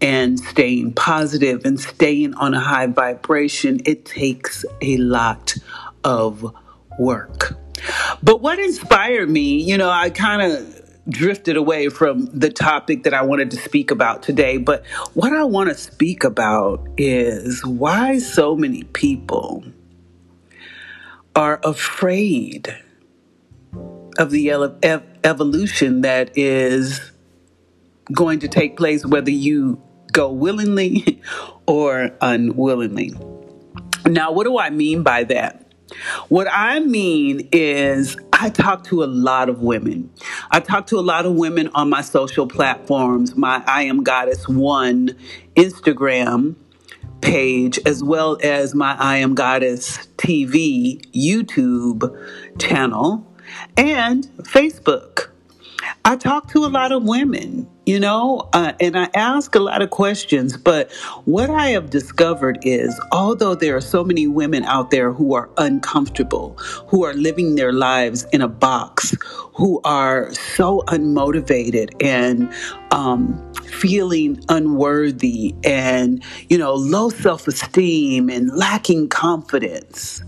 and 0.00 0.38
staying 0.38 0.92
positive 0.92 1.64
and 1.64 1.80
staying 1.80 2.34
on 2.34 2.54
a 2.54 2.60
high 2.60 2.86
vibration, 2.86 3.80
it 3.84 4.04
takes 4.04 4.64
a 4.80 4.96
lot 4.98 5.56
of 6.04 6.54
work. 6.98 7.56
But 8.22 8.40
what 8.40 8.58
inspired 8.58 9.28
me, 9.28 9.62
you 9.62 9.76
know, 9.76 9.90
I 9.90 10.10
kind 10.10 10.42
of 10.42 10.75
drifted 11.08 11.56
away 11.56 11.88
from 11.88 12.26
the 12.26 12.50
topic 12.50 13.04
that 13.04 13.14
I 13.14 13.22
wanted 13.22 13.50
to 13.52 13.56
speak 13.56 13.90
about 13.90 14.22
today. 14.22 14.58
But 14.58 14.84
what 15.14 15.32
I 15.32 15.44
want 15.44 15.68
to 15.70 15.76
speak 15.76 16.24
about 16.24 16.86
is 16.96 17.64
why 17.64 18.18
so 18.18 18.56
many 18.56 18.82
people 18.84 19.64
are 21.34 21.60
afraid 21.62 22.74
of 24.18 24.30
the 24.30 24.50
ev- 24.50 25.04
evolution 25.22 26.00
that 26.00 26.36
is 26.36 27.12
going 28.12 28.40
to 28.40 28.48
take 28.48 28.76
place, 28.76 29.04
whether 29.04 29.30
you 29.30 29.80
go 30.12 30.30
willingly 30.30 31.20
or 31.66 32.10
unwillingly. 32.20 33.12
Now, 34.06 34.32
what 34.32 34.44
do 34.44 34.58
I 34.58 34.70
mean 34.70 35.02
by 35.02 35.24
that? 35.24 35.62
What 36.28 36.48
I 36.50 36.80
mean 36.80 37.48
is, 37.52 38.16
I 38.38 38.50
talk 38.50 38.84
to 38.84 39.02
a 39.02 39.06
lot 39.06 39.48
of 39.48 39.62
women. 39.62 40.10
I 40.50 40.60
talk 40.60 40.88
to 40.88 40.98
a 40.98 41.00
lot 41.00 41.24
of 41.24 41.34
women 41.34 41.70
on 41.74 41.88
my 41.88 42.02
social 42.02 42.46
platforms, 42.46 43.34
my 43.34 43.62
I 43.66 43.84
Am 43.84 44.04
Goddess 44.04 44.46
One 44.46 45.16
Instagram 45.54 46.54
page, 47.22 47.78
as 47.86 48.04
well 48.04 48.38
as 48.42 48.74
my 48.74 48.94
I 48.98 49.18
Am 49.18 49.34
Goddess 49.34 50.06
TV 50.18 51.00
YouTube 51.14 52.14
channel, 52.58 53.26
and 53.74 54.26
Facebook. 54.42 55.30
I 56.06 56.14
talk 56.14 56.52
to 56.52 56.64
a 56.64 56.68
lot 56.68 56.92
of 56.92 57.02
women 57.02 57.68
you 57.86 58.00
know, 58.00 58.48
uh, 58.52 58.72
and 58.80 58.98
I 58.98 59.08
ask 59.14 59.54
a 59.54 59.60
lot 59.60 59.80
of 59.80 59.90
questions, 59.90 60.56
but 60.56 60.90
what 61.24 61.50
I 61.50 61.68
have 61.68 61.88
discovered 61.88 62.58
is 62.62 63.00
although 63.12 63.54
there 63.54 63.76
are 63.76 63.80
so 63.80 64.02
many 64.02 64.26
women 64.26 64.64
out 64.64 64.90
there 64.90 65.12
who 65.12 65.34
are 65.34 65.48
uncomfortable, 65.56 66.56
who 66.88 67.04
are 67.04 67.14
living 67.14 67.54
their 67.54 67.72
lives 67.72 68.26
in 68.32 68.42
a 68.42 68.48
box, 68.48 69.14
who 69.54 69.80
are 69.84 70.34
so 70.34 70.82
unmotivated 70.88 71.90
and 72.04 72.52
um, 72.90 73.54
feeling 73.62 74.44
unworthy 74.48 75.54
and, 75.62 76.24
you 76.48 76.58
know, 76.58 76.74
low 76.74 77.08
self 77.08 77.46
esteem 77.46 78.28
and 78.28 78.50
lacking 78.52 79.08
confidence. 79.08 80.24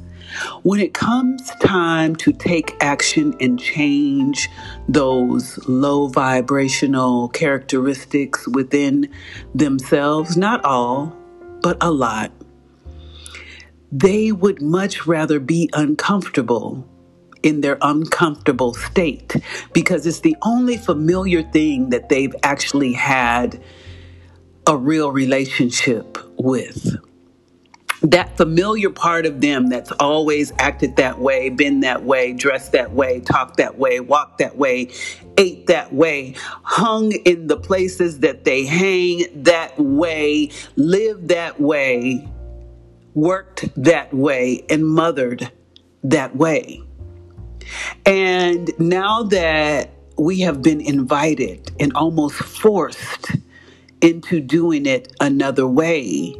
When 0.62 0.80
it 0.80 0.94
comes 0.94 1.50
time 1.60 2.16
to 2.16 2.32
take 2.32 2.76
action 2.80 3.34
and 3.40 3.58
change 3.58 4.48
those 4.88 5.58
low 5.68 6.08
vibrational 6.08 7.28
characteristics 7.28 8.46
within 8.48 9.10
themselves, 9.54 10.36
not 10.36 10.64
all, 10.64 11.16
but 11.62 11.76
a 11.80 11.90
lot, 11.90 12.30
they 13.90 14.32
would 14.32 14.60
much 14.60 15.06
rather 15.06 15.40
be 15.40 15.70
uncomfortable 15.72 16.86
in 17.42 17.60
their 17.60 17.78
uncomfortable 17.80 18.74
state 18.74 19.36
because 19.72 20.06
it's 20.06 20.20
the 20.20 20.36
only 20.42 20.76
familiar 20.76 21.42
thing 21.42 21.90
that 21.90 22.08
they've 22.08 22.34
actually 22.42 22.92
had 22.92 23.62
a 24.66 24.76
real 24.76 25.10
relationship 25.10 26.18
with 26.36 26.96
that 28.02 28.36
familiar 28.36 28.90
part 28.90 29.26
of 29.26 29.40
them 29.40 29.66
that's 29.66 29.90
always 29.92 30.52
acted 30.58 30.96
that 30.96 31.18
way, 31.18 31.48
been 31.48 31.80
that 31.80 32.04
way, 32.04 32.32
dressed 32.32 32.72
that 32.72 32.92
way, 32.92 33.20
talked 33.20 33.56
that 33.56 33.78
way, 33.78 34.00
walked 34.00 34.38
that 34.38 34.56
way, 34.56 34.90
ate 35.36 35.66
that 35.66 35.92
way, 35.92 36.34
hung 36.62 37.12
in 37.12 37.48
the 37.48 37.56
places 37.56 38.20
that 38.20 38.44
they 38.44 38.64
hang 38.64 39.24
that 39.42 39.78
way, 39.78 40.50
lived 40.76 41.28
that 41.28 41.60
way, 41.60 42.28
worked 43.14 43.68
that 43.76 44.12
way, 44.14 44.64
and 44.70 44.86
mothered 44.86 45.50
that 46.04 46.36
way. 46.36 46.80
And 48.06 48.70
now 48.78 49.24
that 49.24 49.90
we 50.16 50.40
have 50.40 50.62
been 50.62 50.80
invited 50.80 51.70
and 51.80 51.92
almost 51.94 52.36
forced 52.36 53.32
into 54.00 54.40
doing 54.40 54.86
it 54.86 55.12
another 55.20 55.66
way, 55.66 56.34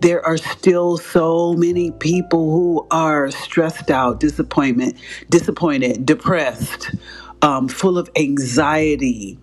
there 0.00 0.24
are 0.26 0.38
still 0.38 0.98
so 0.98 1.54
many 1.54 1.92
people 1.92 2.50
who 2.52 2.86
are 2.90 3.30
stressed 3.30 3.90
out, 3.90 4.20
disappointment, 4.20 4.96
disappointed, 5.30 6.06
depressed, 6.06 6.94
um, 7.42 7.68
full 7.68 7.98
of 7.98 8.10
anxiety, 8.16 9.38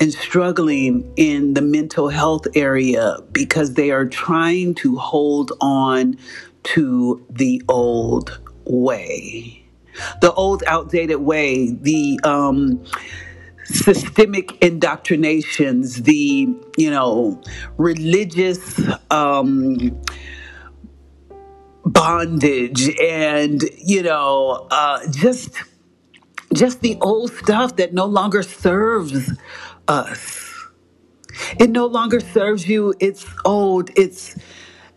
and 0.00 0.12
struggling 0.12 1.12
in 1.16 1.54
the 1.54 1.62
mental 1.62 2.08
health 2.08 2.46
area 2.56 3.18
because 3.32 3.74
they 3.74 3.90
are 3.90 4.06
trying 4.06 4.74
to 4.76 4.96
hold 4.96 5.52
on 5.60 6.18
to 6.64 7.24
the 7.30 7.62
old 7.68 8.40
way. 8.64 9.56
the 10.20 10.32
old 10.34 10.62
outdated 10.66 11.18
way, 11.20 11.70
the 11.72 12.20
um, 12.24 12.84
systemic 13.68 14.62
indoctrinations, 14.62 16.02
the 16.02 16.48
you 16.76 16.90
know 16.90 17.40
religious 17.76 18.80
um, 19.10 20.00
bondage, 21.84 22.88
and 23.00 23.62
you 23.78 24.02
know 24.02 24.66
uh, 24.70 25.00
just 25.10 25.56
just 26.52 26.80
the 26.80 26.96
old 27.00 27.32
stuff 27.32 27.76
that 27.76 27.92
no 27.92 28.06
longer 28.06 28.42
serves 28.42 29.32
us. 29.88 30.52
It 31.58 31.70
no 31.70 31.86
longer 31.86 32.20
serves 32.20 32.66
you. 32.68 32.94
It's 32.98 33.26
old. 33.44 33.90
It's 33.96 34.36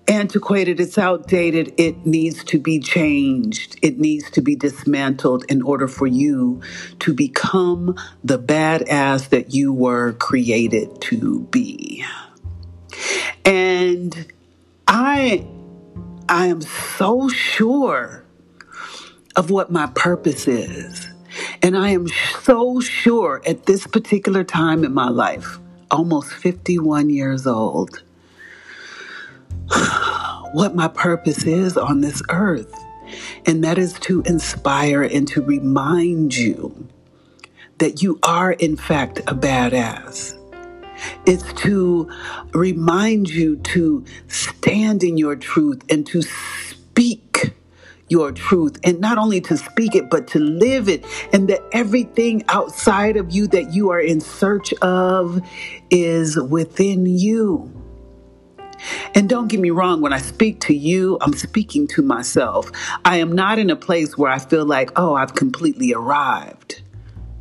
antiquated, 0.10 0.80
it's 0.80 0.98
outdated, 0.98 1.74
it 1.78 2.06
needs 2.06 2.44
to 2.46 2.60
be 2.60 2.80
changed, 2.80 3.78
it 3.82 4.00
needs 4.00 4.30
to 4.32 4.42
be 4.42 4.56
dismantled 4.56 5.46
in 5.48 5.62
order 5.62 5.88
for 5.88 6.08
you 6.08 6.62
to 7.00 7.14
become 7.14 7.96
the 8.24 8.40
badass 8.40 9.30
that 9.30 9.54
you 9.54 9.72
were 9.72 10.14
created 10.14 11.00
to 11.02 11.42
be. 11.52 12.04
And 13.46 14.32
I 14.88 15.48
I 16.28 16.48
am 16.48 16.62
so 16.62 17.30
sure 17.30 18.24
of 19.36 19.50
what 19.50 19.72
my 19.72 19.88
purpose 19.96 20.48
is. 20.48 21.08
And 21.62 21.78
I 21.78 21.90
am 21.90 22.08
so 22.44 22.80
sure 22.82 23.42
at 23.46 23.66
this 23.66 23.88
particular 23.88 24.44
time 24.44 24.84
in 24.84 24.94
my 24.94 25.10
life, 25.10 25.60
almost 25.90 26.32
51 26.34 27.10
years 27.10 27.48
old, 27.48 28.04
what 30.54 30.76
my 30.76 30.88
purpose 30.88 31.46
is 31.46 31.78
on 31.78 32.02
this 32.02 32.22
earth. 32.30 32.74
And 33.46 33.64
that 33.64 33.78
is 33.78 33.94
to 34.02 34.22
inspire 34.22 35.04
and 35.04 35.28
to 35.30 35.42
remind 35.42 36.36
you 36.36 36.88
that 37.80 38.02
you 38.02 38.20
are, 38.24 38.52
in 38.52 38.76
fact, 38.76 39.20
a 39.20 39.34
badass. 39.34 40.36
It's 41.26 41.54
to 41.62 42.10
remind 42.54 43.30
you 43.30 43.56
to 43.58 44.04
stand 44.28 45.04
in 45.04 45.18
your 45.18 45.36
truth 45.36 45.82
and 45.90 46.06
to 46.08 46.22
speak 46.22 47.54
your 48.10 48.32
truth. 48.32 48.78
And 48.84 49.00
not 49.00 49.18
only 49.18 49.40
to 49.42 49.56
speak 49.56 49.96
it, 49.96 50.10
but 50.10 50.28
to 50.30 50.40
live 50.40 50.90
it. 50.90 51.06
And 51.32 51.48
that 51.48 51.62
everything 51.72 52.44
outside 52.50 53.18
of 53.18 53.32
you 53.32 53.48
that 53.48 53.74
you 53.74 53.92
are 53.92 54.00
in 54.00 54.20
search 54.20 54.74
of 54.82 55.42
is 55.90 56.38
within 56.38 57.06
you. 57.06 57.72
And 59.16 59.28
don't 59.28 59.48
get 59.48 59.60
me 59.60 59.70
wrong, 59.70 60.02
when 60.02 60.14
I 60.14 60.20
speak 60.20 60.60
to 60.62 60.74
you, 60.74 61.18
I'm 61.22 61.34
speaking 61.34 61.88
to 61.88 62.02
myself. 62.02 62.72
I 63.06 63.18
am 63.18 63.32
not 63.32 63.60
in 63.60 63.70
a 63.70 63.76
place 63.76 64.18
where 64.18 64.32
I 64.32 64.40
feel 64.40 64.66
like, 64.66 64.92
oh, 64.96 65.16
I've 65.16 65.36
completely 65.36 65.94
arrived. 65.94 66.82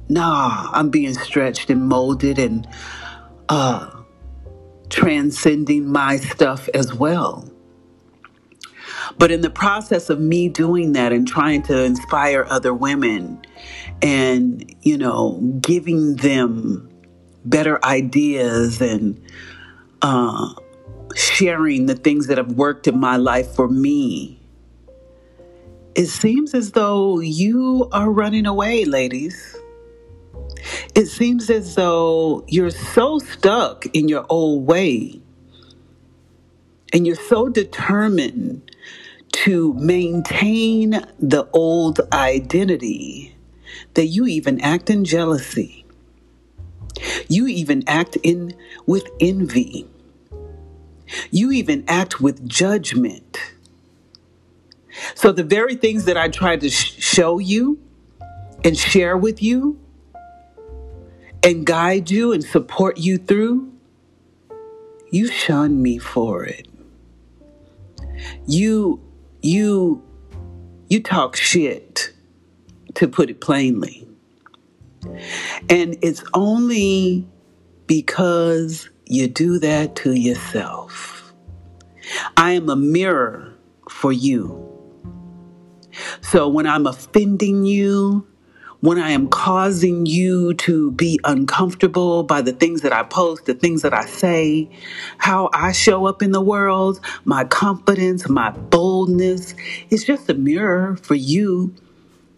Nah, 0.09 0.70
I'm 0.72 0.91
being 0.91 1.14
stretched 1.14 1.70
and 1.70 1.89
molded 1.89 2.39
and 2.39 2.66
uh, 3.49 3.91
transcending 4.89 5.91
my 5.91 6.16
stuff 6.16 6.68
as 6.74 6.95
well. 6.95 7.51
But 9.18 9.30
in 9.30 9.41
the 9.41 9.51
process 9.51 10.11
of 10.11 10.20
me 10.20 10.49
doing 10.49 10.93
that 10.93 11.12
and 11.12 11.26
trying 11.26 11.62
to 11.64 11.84
inspire 11.84 12.47
other 12.49 12.72
women 12.72 13.45
and, 14.01 14.74
you 14.82 14.97
know, 14.97 15.41
giving 15.61 16.16
them 16.16 16.89
better 17.45 17.84
ideas 17.84 18.80
and, 18.80 19.20
uh, 20.03 20.55
sharing 21.15 21.87
the 21.87 21.95
things 21.95 22.27
that 22.27 22.39
have 22.39 22.53
worked 22.53 22.87
in 22.87 22.99
my 22.99 23.17
life 23.17 23.49
for 23.55 23.69
me, 23.69 24.41
it 25.95 26.07
seems 26.07 26.55
as 26.55 26.73
though 26.73 27.19
you 27.21 27.89
are 27.93 28.11
running 28.11 28.47
away, 28.47 28.85
ladies. 28.85 29.57
It 30.95 31.07
seems 31.07 31.51
as 31.51 31.75
though 31.75 32.45
you're 32.49 32.71
so 32.71 33.19
stuck 33.19 33.87
in 33.87 34.09
your 34.09 34.25
old 34.29 34.67
way 34.67 35.21
and 36.93 37.07
you're 37.07 37.17
so 37.17 37.49
determined 37.49 38.71
to 39.33 39.75
maintain 39.75 41.05
the 41.19 41.49
old 41.53 42.01
identity 42.13 43.35
that 43.95 44.07
you 44.07 44.27
even 44.27 44.61
act 44.61 44.91
in 44.91 45.05
jealousy. 45.05 45.85
You 47.29 47.47
even 47.47 47.85
act 47.87 48.17
in 48.23 48.55
with 48.87 49.09
envy. 49.21 49.87
You 51.31 51.53
even 51.53 51.85
act 51.89 52.21
with 52.21 52.47
judgment. 52.49 53.39
So, 55.15 55.33
the 55.33 55.45
very 55.45 55.77
things 55.77 56.07
that 56.07 56.17
I 56.17 56.29
tried 56.29 56.61
to 56.63 56.71
sh- 56.71 57.03
show 57.03 57.39
you 57.39 57.79
and 58.65 58.77
share 58.77 59.17
with 59.17 59.43
you 59.43 59.79
and 61.43 61.65
guide 61.65 62.11
you 62.11 62.33
and 62.33 62.43
support 62.43 62.99
you 62.99 63.17
through, 63.19 63.73
you 65.11 65.29
shun 65.29 65.81
me 65.81 65.99
for 65.99 66.45
it. 66.45 66.67
You, 68.47 69.01
you, 69.41 70.03
you 70.89 71.01
talk 71.01 71.37
shit, 71.37 72.13
to 72.95 73.07
put 73.07 73.31
it 73.31 73.41
plainly. 73.41 74.09
And 75.71 75.97
it's 76.03 76.25
only 76.35 77.27
because 77.87 78.89
you 79.11 79.27
do 79.27 79.59
that 79.59 79.97
to 79.97 80.13
yourself. 80.13 81.33
I 82.37 82.53
am 82.53 82.69
a 82.69 82.77
mirror 82.77 83.55
for 83.89 84.13
you. 84.13 84.65
So 86.21 86.47
when 86.47 86.67
I'm 86.67 86.87
offending 86.87 87.65
you, 87.65 88.27
when 88.81 88.99
I 88.99 89.11
am 89.11 89.29
causing 89.29 90.05
you 90.05 90.53
to 90.55 90.93
be 90.93 91.19
uncomfortable 91.25 92.23
by 92.23 92.43
the 92.43 92.53
things 92.53 92.83
that 92.83 92.93
I 92.93 93.03
post, 93.03 93.47
the 93.47 93.55
things 93.55 93.81
that 93.81 93.95
I 93.95 94.05
say, 94.05 94.69
how 95.17 95.49
I 95.55 95.73
show 95.73 96.07
up 96.07 96.23
in 96.23 96.33
the 96.33 96.43
world, 96.43 97.01
my 97.25 97.45
confidence, 97.45 98.29
my 98.29 98.51
boldness, 98.51 99.55
it's 99.89 100.05
just 100.05 100.29
a 100.29 100.35
mirror 100.35 100.97
for 100.97 101.15
you. 101.15 101.75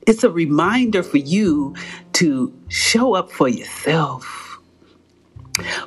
It's 0.06 0.22
a 0.22 0.30
reminder 0.30 1.02
for 1.02 1.18
you 1.18 1.74
to 2.14 2.54
show 2.68 3.14
up 3.14 3.32
for 3.32 3.48
yourself 3.48 4.49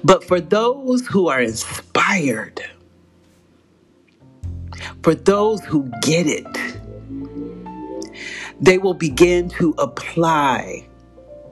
but 0.03 0.23
for 0.23 0.39
those 0.39 1.05
who 1.07 1.27
are 1.27 1.41
inspired, 1.41 2.61
for 5.01 5.15
those 5.15 5.63
who 5.65 5.91
get 6.01 6.27
it, 6.27 6.45
they 8.59 8.77
will 8.77 8.93
begin 8.93 9.49
to 9.49 9.73
apply 9.77 10.87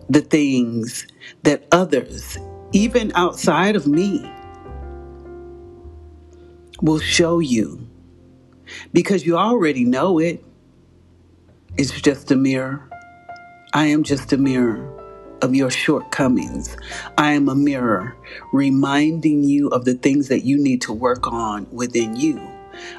the 0.10 0.22
things 0.22 1.08
that 1.44 1.66
others, 1.72 2.38
even 2.72 3.12
outside 3.16 3.76
of 3.76 3.88
me, 3.88 4.30
will 6.82 7.00
show 7.00 7.40
you 7.40 7.88
because 8.94 9.26
you 9.26 9.38
already 9.38 9.86
know 9.86 10.20
it. 10.20 10.44
It's 11.78 12.02
just 12.02 12.32
a 12.32 12.36
mirror. 12.36 12.88
I 13.74 13.86
am 13.86 14.04
just 14.04 14.34
a 14.34 14.38
mirror 14.38 15.01
of 15.42 15.56
your 15.56 15.70
shortcomings. 15.70 16.78
I 17.18 17.34
am 17.34 17.50
a 17.50 17.56
mirror 17.56 18.16
reminding 18.54 19.44
you 19.44 19.68
of 19.70 19.86
the 19.86 19.96
things 19.96 20.28
that 20.30 20.44
you 20.44 20.58
need 20.58 20.82
to 20.82 20.94
work 20.94 21.32
on 21.32 21.68
within 21.72 22.16
you. 22.16 22.40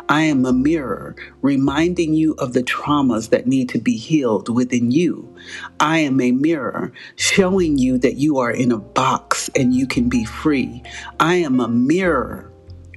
I 0.08 0.22
am 0.22 0.44
a 0.44 0.52
mirror 0.52 1.16
reminding 1.40 2.14
you 2.14 2.34
of 2.34 2.52
the 2.52 2.62
traumas 2.62 3.30
that 3.30 3.46
need 3.46 3.68
to 3.70 3.78
be 3.78 3.96
healed 3.96 4.48
within 4.48 4.90
you. 4.90 5.34
I 5.80 5.98
am 5.98 6.20
a 6.20 6.30
mirror 6.30 6.92
showing 7.16 7.78
you 7.78 7.98
that 7.98 8.16
you 8.16 8.38
are 8.38 8.50
in 8.50 8.70
a 8.72 8.78
box 8.78 9.50
and 9.56 9.74
you 9.74 9.86
can 9.86 10.08
be 10.08 10.24
free. 10.24 10.82
I 11.18 11.36
am 11.36 11.60
a 11.60 11.68
mirror 11.68 12.52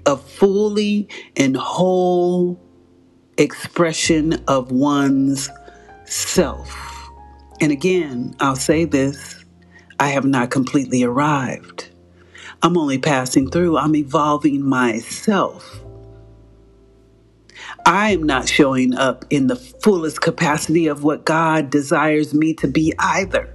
of 0.06 0.24
fully 0.24 1.08
and 1.36 1.56
whole 1.58 2.60
expression 3.38 4.44
of 4.48 4.72
one's 4.72 5.50
self. 6.06 7.10
And 7.62 7.72
again, 7.72 8.36
I'll 8.40 8.56
say 8.56 8.86
this 8.86 9.35
I 10.00 10.10
have 10.10 10.26
not 10.26 10.52
completely 10.52 11.04
arrived. 11.04 11.90
I'm 12.62 12.78
only 12.78 12.98
passing 12.98 13.50
through, 13.50 13.78
I'm 13.78 13.96
evolving 13.96 14.64
myself. 14.64 15.82
I 17.86 18.12
am 18.12 18.24
not 18.24 18.50
showing 18.50 18.96
up 18.96 19.26
in 19.30 19.48
the 19.48 19.56
fullest 19.56 20.22
capacity 20.22 20.88
of 20.88 21.04
what 21.04 21.26
God 21.26 21.70
desires 21.70 22.34
me 22.34 22.54
to 22.56 22.68
be 22.68 22.94
either. 22.98 23.55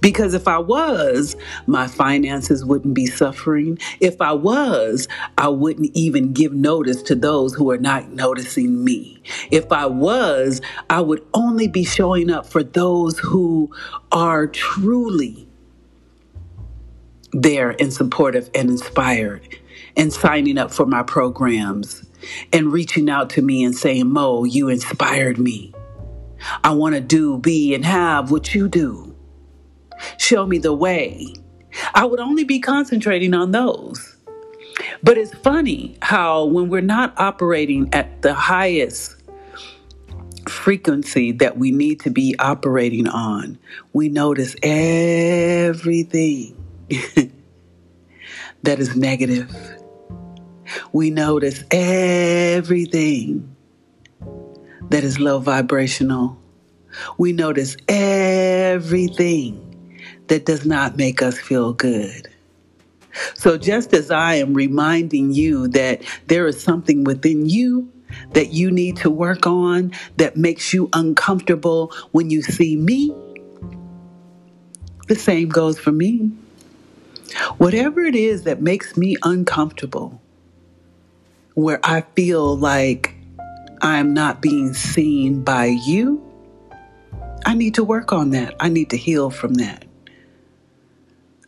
Because 0.00 0.34
if 0.34 0.48
I 0.48 0.58
was, 0.58 1.36
my 1.66 1.86
finances 1.86 2.64
wouldn't 2.64 2.94
be 2.94 3.06
suffering. 3.06 3.78
If 4.00 4.20
I 4.20 4.32
was, 4.32 5.08
I 5.38 5.48
wouldn't 5.48 5.90
even 5.94 6.32
give 6.32 6.52
notice 6.52 7.02
to 7.04 7.14
those 7.14 7.54
who 7.54 7.70
are 7.70 7.78
not 7.78 8.10
noticing 8.10 8.84
me. 8.84 9.22
If 9.50 9.72
I 9.72 9.86
was, 9.86 10.60
I 10.90 11.00
would 11.00 11.24
only 11.34 11.68
be 11.68 11.84
showing 11.84 12.30
up 12.30 12.46
for 12.46 12.62
those 12.62 13.18
who 13.18 13.70
are 14.12 14.46
truly 14.46 15.48
there 17.32 17.74
and 17.80 17.92
supportive 17.92 18.50
and 18.54 18.70
inspired 18.70 19.58
and 19.96 20.12
signing 20.12 20.58
up 20.58 20.72
for 20.72 20.86
my 20.86 21.02
programs 21.02 22.04
and 22.52 22.72
reaching 22.72 23.08
out 23.08 23.30
to 23.30 23.42
me 23.42 23.64
and 23.64 23.76
saying, 23.76 24.08
Mo, 24.08 24.44
you 24.44 24.68
inspired 24.68 25.38
me. 25.38 25.72
I 26.62 26.74
want 26.74 26.94
to 26.94 27.00
do, 27.00 27.38
be, 27.38 27.74
and 27.74 27.84
have 27.84 28.30
what 28.30 28.54
you 28.54 28.68
do. 28.68 29.15
Show 30.18 30.46
me 30.46 30.58
the 30.58 30.72
way. 30.72 31.34
I 31.94 32.04
would 32.04 32.20
only 32.20 32.44
be 32.44 32.58
concentrating 32.58 33.34
on 33.34 33.52
those. 33.52 34.16
But 35.02 35.18
it's 35.18 35.34
funny 35.34 35.96
how 36.02 36.44
when 36.44 36.68
we're 36.68 36.80
not 36.80 37.18
operating 37.18 37.88
at 37.92 38.22
the 38.22 38.34
highest 38.34 39.16
frequency 40.48 41.32
that 41.32 41.58
we 41.58 41.72
need 41.72 42.00
to 42.00 42.10
be 42.10 42.36
operating 42.38 43.08
on, 43.08 43.58
we 43.92 44.08
notice 44.08 44.54
everything 44.62 46.56
that 48.62 48.78
is 48.78 48.96
negative. 48.96 49.54
We 50.92 51.10
notice 51.10 51.62
everything 51.70 53.56
that 54.90 55.04
is 55.04 55.18
low 55.18 55.38
vibrational. 55.38 56.38
We 57.18 57.32
notice 57.32 57.76
everything 57.88 59.65
that 60.28 60.46
does 60.46 60.64
not 60.64 60.96
make 60.96 61.22
us 61.22 61.38
feel 61.38 61.72
good. 61.72 62.28
So, 63.34 63.56
just 63.56 63.94
as 63.94 64.10
I 64.10 64.34
am 64.34 64.52
reminding 64.52 65.32
you 65.32 65.68
that 65.68 66.02
there 66.26 66.46
is 66.46 66.62
something 66.62 67.04
within 67.04 67.48
you 67.48 67.90
that 68.32 68.52
you 68.52 68.70
need 68.70 68.98
to 68.98 69.10
work 69.10 69.46
on 69.46 69.92
that 70.16 70.36
makes 70.36 70.72
you 70.72 70.88
uncomfortable 70.92 71.92
when 72.12 72.30
you 72.30 72.42
see 72.42 72.76
me, 72.76 73.14
the 75.08 75.14
same 75.14 75.48
goes 75.48 75.78
for 75.78 75.92
me. 75.92 76.30
Whatever 77.58 78.02
it 78.02 78.14
is 78.14 78.44
that 78.44 78.60
makes 78.60 78.96
me 78.96 79.16
uncomfortable, 79.22 80.20
where 81.54 81.80
I 81.82 82.02
feel 82.14 82.56
like 82.56 83.14
I'm 83.80 84.14
not 84.14 84.40
being 84.42 84.74
seen 84.74 85.42
by 85.42 85.66
you, 85.86 86.22
I 87.44 87.54
need 87.54 87.74
to 87.74 87.84
work 87.84 88.12
on 88.12 88.30
that. 88.30 88.54
I 88.60 88.68
need 88.68 88.90
to 88.90 88.96
heal 88.96 89.30
from 89.30 89.54
that. 89.54 89.85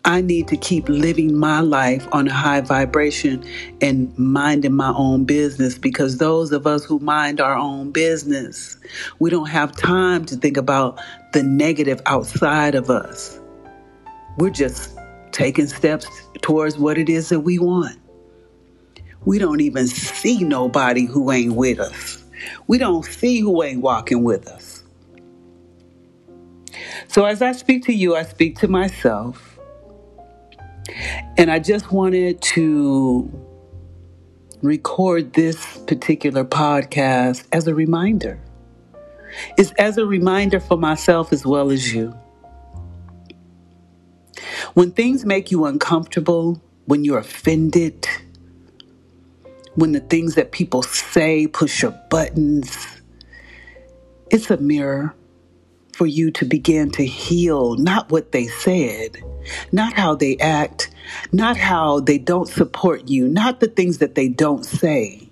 I 0.09 0.23
need 0.23 0.49
to 0.49 0.57
keep 0.57 0.89
living 0.89 1.37
my 1.37 1.61
life 1.61 2.09
on 2.13 2.29
a 2.29 2.33
high 2.33 2.63
vibration 2.63 3.45
and 3.83 4.17
minding 4.19 4.73
my 4.73 4.91
own 4.97 5.27
business 5.27 5.77
because 5.77 6.17
those 6.17 6.51
of 6.51 6.67
us 6.67 6.83
who 6.83 6.99
mind 7.01 7.43
our 7.43 7.55
own 7.55 7.91
business, 7.91 8.79
we 9.19 9.29
don't 9.29 9.51
have 9.51 9.77
time 9.77 10.25
to 10.25 10.37
think 10.37 10.57
about 10.57 10.99
the 11.35 11.43
negative 11.43 12.01
outside 12.07 12.75
of 12.75 12.89
us. 12.89 13.39
We're 14.39 14.49
just 14.49 14.99
taking 15.31 15.67
steps 15.67 16.07
towards 16.41 16.79
what 16.79 16.97
it 16.97 17.11
is 17.11 17.29
that 17.29 17.41
we 17.41 17.59
want. 17.59 17.99
We 19.27 19.39
don't 19.39 19.61
even 19.61 19.89
see 19.89 20.43
nobody 20.43 21.05
who 21.05 21.31
ain't 21.31 21.55
with 21.55 21.81
us. 21.81 22.25
We 22.67 22.79
don't 22.79 23.05
see 23.05 23.41
who 23.41 23.63
ain't 23.63 23.83
walking 23.83 24.25
with 24.25 24.49
us. 24.49 24.83
So 27.09 27.27
as 27.27 27.43
I 27.43 27.53
speak 27.53 27.85
to 27.85 27.93
you, 27.93 28.17
I 28.17 28.23
speak 28.23 28.57
to 28.61 28.69
myself. 28.69 29.48
And 31.37 31.51
I 31.51 31.59
just 31.59 31.93
wanted 31.93 32.41
to 32.43 33.31
record 34.63 35.35
this 35.35 35.79
particular 35.87 36.45
podcast 36.45 37.47
as 37.53 37.67
a 37.67 37.75
reminder. 37.75 38.41
It's 39.57 39.73
as 39.73 39.99
a 39.99 40.07
reminder 40.07 40.61
for 40.61 40.77
myself 40.77 41.33
as 41.33 41.47
well 41.47 41.71
as 41.71 41.93
you. 41.93 42.15
When 44.75 44.91
things 44.91 45.25
make 45.25 45.51
you 45.51 45.65
uncomfortable, 45.65 46.61
when 46.87 47.05
you're 47.05 47.19
offended, 47.19 48.07
when 49.75 49.93
the 49.93 50.01
things 50.01 50.35
that 50.35 50.53
people 50.53 50.83
say 50.83 51.47
push 51.47 51.83
your 51.83 51.93
buttons, 52.11 52.77
it's 54.31 54.51
a 54.51 54.57
mirror 54.57 55.15
for 55.93 56.07
you 56.07 56.31
to 56.33 56.45
begin 56.45 56.91
to 56.93 57.05
heal 57.05 57.75
not 57.77 58.11
what 58.11 58.33
they 58.33 58.47
said, 58.47 59.17
not 59.73 59.95
how 59.95 60.15
they 60.15 60.37
act, 60.39 60.91
not 61.33 61.57
how 61.57 62.01
they 62.01 62.19
don't 62.19 62.49
support 62.49 63.09
you, 63.09 63.29
not 63.29 63.61
the 63.61 63.69
things 63.69 63.99
that 63.99 64.15
they 64.15 64.29
don't 64.29 64.65
say, 64.65 65.29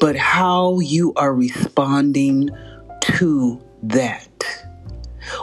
but 0.00 0.16
how 0.16 0.80
you 0.80 1.12
are 1.14 1.34
responding 1.34 2.50
to 3.02 3.62
that. 3.82 4.66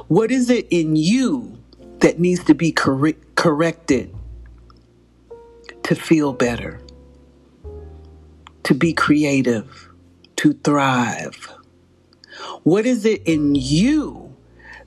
What 0.07 0.31
is 0.31 0.49
it 0.49 0.67
in 0.69 0.95
you 0.95 1.57
that 1.99 2.19
needs 2.19 2.43
to 2.45 2.53
be 2.53 2.71
cor- 2.71 3.13
corrected 3.35 4.13
to 5.83 5.95
feel 5.95 6.33
better, 6.33 6.79
to 8.63 8.73
be 8.73 8.93
creative, 8.93 9.89
to 10.37 10.53
thrive? 10.53 11.53
What 12.63 12.85
is 12.85 13.05
it 13.05 13.23
in 13.25 13.55
you 13.55 14.32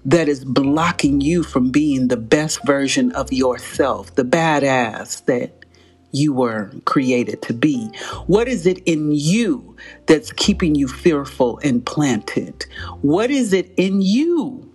that 0.06 0.28
is 0.28 0.44
blocking 0.44 1.20
you 1.20 1.42
from 1.42 1.70
being 1.70 2.08
the 2.08 2.16
best 2.16 2.64
version 2.64 3.10
of 3.12 3.32
yourself, 3.32 4.14
the 4.14 4.24
badass 4.24 5.24
that 5.26 5.64
you 6.12 6.32
were 6.32 6.70
created 6.84 7.42
to 7.42 7.52
be? 7.52 7.88
What 8.28 8.46
is 8.46 8.66
it 8.66 8.78
in 8.86 9.10
you 9.10 9.76
that's 10.06 10.32
keeping 10.32 10.76
you 10.76 10.86
fearful 10.86 11.58
and 11.58 11.84
planted? 11.84 12.66
What 13.02 13.30
is 13.32 13.52
it 13.52 13.72
in 13.76 14.00
you 14.00 14.72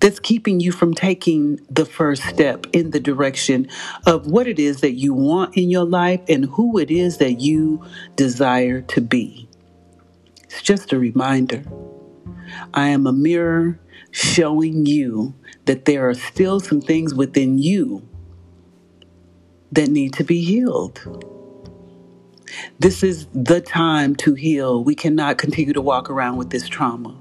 that's 0.00 0.18
keeping 0.18 0.58
you 0.58 0.72
from 0.72 0.94
taking 0.94 1.60
the 1.70 1.84
first 1.84 2.24
step 2.24 2.66
in 2.72 2.90
the 2.90 2.98
direction 2.98 3.68
of 4.04 4.26
what 4.26 4.48
it 4.48 4.58
is 4.58 4.80
that 4.80 4.94
you 4.94 5.14
want 5.14 5.56
in 5.56 5.70
your 5.70 5.84
life 5.84 6.20
and 6.28 6.46
who 6.46 6.76
it 6.78 6.90
is 6.90 7.18
that 7.18 7.40
you 7.40 7.80
desire 8.16 8.80
to 8.82 9.00
be? 9.00 9.48
It's 10.42 10.60
just 10.60 10.92
a 10.92 10.98
reminder. 10.98 11.62
I 12.74 12.88
am 12.88 13.06
a 13.06 13.12
mirror 13.12 13.78
showing 14.12 14.86
you 14.86 15.34
that 15.64 15.86
there 15.86 16.08
are 16.08 16.14
still 16.14 16.60
some 16.60 16.80
things 16.80 17.14
within 17.14 17.58
you 17.58 18.06
that 19.72 19.88
need 19.88 20.12
to 20.14 20.24
be 20.24 20.42
healed. 20.42 21.00
This 22.78 23.02
is 23.02 23.26
the 23.32 23.60
time 23.60 24.14
to 24.16 24.34
heal. 24.34 24.84
We 24.84 24.94
cannot 24.94 25.38
continue 25.38 25.72
to 25.72 25.80
walk 25.80 26.10
around 26.10 26.36
with 26.36 26.50
this 26.50 26.68
trauma. 26.68 27.16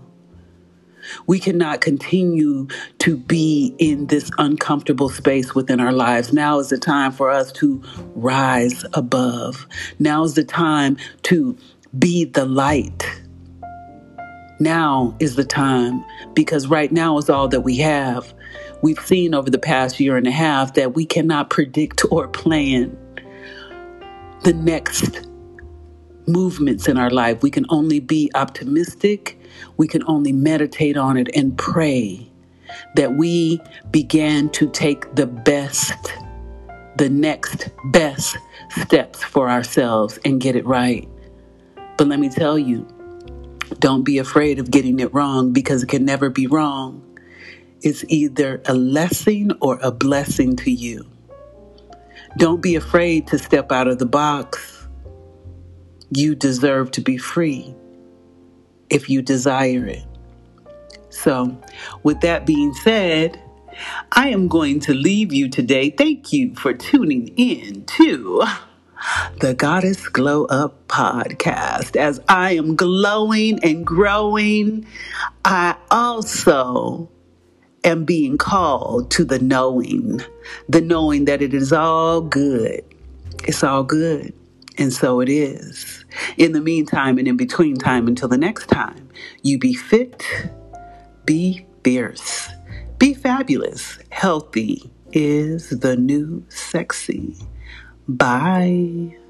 We 1.26 1.40
cannot 1.40 1.82
continue 1.82 2.68
to 3.00 3.18
be 3.18 3.74
in 3.80 4.08
this 4.08 4.30
uncomfortable 4.38 5.10
space 5.10 5.56
within 5.56 5.80
our 5.80 5.94
lives. 5.94 6.32
Now 6.34 6.60
is 6.60 6.70
the 6.70 6.78
time 6.78 7.12
for 7.12 7.30
us 7.30 7.52
to 7.54 7.82
rise 8.16 8.86
above. 8.94 9.68
Now 10.00 10.24
is 10.24 10.36
the 10.36 10.44
time 10.44 10.98
to 11.24 11.58
be 11.98 12.26
the 12.26 12.46
light 12.46 13.21
now 14.62 15.16
is 15.20 15.36
the 15.36 15.44
time 15.44 16.06
because 16.34 16.68
right 16.68 16.92
now 16.92 17.18
is 17.18 17.30
all 17.30 17.48
that 17.50 17.62
we 17.62 17.78
have. 17.78 18.34
We've 18.82 19.00
seen 19.00 19.36
over 19.36 19.50
the 19.50 19.60
past 19.60 20.00
year 20.00 20.16
and 20.16 20.28
a 20.28 20.32
half 20.32 20.76
that 20.76 20.94
we 20.94 21.06
cannot 21.06 21.50
predict 21.50 22.04
or 22.12 22.28
plan 22.28 22.98
the 24.44 24.54
next 24.54 25.28
movements 26.28 26.88
in 26.88 26.98
our 26.98 27.10
life. 27.10 27.44
We 27.44 27.52
can 27.52 27.66
only 27.70 28.00
be 28.00 28.32
optimistic. 28.36 29.40
We 29.78 29.88
can 29.88 30.04
only 30.08 30.32
meditate 30.32 30.98
on 30.98 31.18
it 31.18 31.30
and 31.36 31.58
pray 31.58 32.32
that 32.96 33.16
we 33.16 33.62
began 33.92 34.50
to 34.50 34.70
take 34.70 35.14
the 35.16 35.28
best, 35.28 36.14
the 36.98 37.10
next 37.10 37.70
best 37.86 38.38
steps 38.70 39.24
for 39.24 39.50
ourselves 39.50 40.20
and 40.24 40.40
get 40.40 40.56
it 40.56 40.66
right. 40.66 41.08
But 41.98 42.08
let 42.08 42.20
me 42.20 42.30
tell 42.30 42.58
you, 42.58 42.88
don't 43.80 44.04
be 44.04 44.18
afraid 44.18 44.60
of 44.60 44.72
getting 44.72 45.00
it 45.00 45.14
wrong 45.14 45.54
because 45.54 45.84
it 45.84 45.90
can 45.90 46.06
never 46.06 46.30
be 46.30 46.48
wrong. 46.48 47.02
It's 47.82 48.04
either 48.08 48.62
a 48.66 48.74
lesson 48.74 49.54
or 49.62 49.80
a 49.82 49.92
blessing 49.92 50.56
to 50.58 50.72
you. 50.72 51.06
Don't 52.38 52.62
be 52.62 52.76
afraid 52.76 53.28
to 53.28 53.40
step 53.40 53.72
out 53.72 53.88
of 53.88 54.00
the 54.00 54.06
box. 54.06 54.88
You 56.12 56.36
deserve 56.36 56.92
to 56.92 57.02
be 57.02 57.18
free 57.18 57.74
if 58.90 59.10
you 59.10 59.22
desire 59.22 59.86
it. 59.86 60.06
So, 61.10 61.58
with 62.04 62.22
that 62.22 62.46
being 62.46 62.74
said, 62.74 63.42
I 64.12 64.30
am 64.30 64.48
going 64.48 64.80
to 64.82 64.94
leave 64.94 65.34
you 65.34 65.50
today. 65.50 65.90
Thank 65.90 66.32
you 66.32 66.56
for 66.56 66.74
tuning 66.74 67.30
in 67.38 67.86
to 67.86 68.44
the 69.40 69.54
Goddess 69.54 70.08
Glow 70.10 70.46
Up 70.46 70.88
podcast. 70.88 71.96
As 71.96 72.20
I 72.28 72.52
am 72.54 72.76
glowing 72.76 73.64
and 73.64 73.86
growing, 73.86 74.86
I 75.46 75.76
also 75.90 77.10
am 77.84 78.06
being 78.06 78.38
called 78.38 79.12
to 79.12 79.24
the 79.24 79.40
knowing, 79.40 80.22
the 80.70 80.82
knowing 80.82 81.26
that 81.26 81.42
it 81.42 81.54
is 81.54 81.74
all 81.74 82.22
good. 82.22 82.84
It's 83.46 83.64
all 83.64 83.84
good. 83.84 84.34
And 84.78 84.94
so 84.94 85.20
it 85.20 85.30
is. 85.30 86.06
In 86.38 86.54
the 86.54 86.62
meantime 86.62 87.18
and 87.18 87.28
in 87.28 87.38
between 87.38 87.76
time 87.78 88.08
until 88.08 88.28
the 88.28 88.38
next 88.38 88.68
time, 88.68 89.10
you 89.42 89.58
be 89.58 89.74
fit, 89.74 90.26
be 91.26 91.66
fierce, 91.84 92.50
be 92.98 93.14
fabulous. 93.14 94.00
Healthy 94.10 94.92
is 95.12 95.70
the 95.70 95.96
new 95.98 96.46
sexy. 96.50 97.36
Bye. 98.08 99.21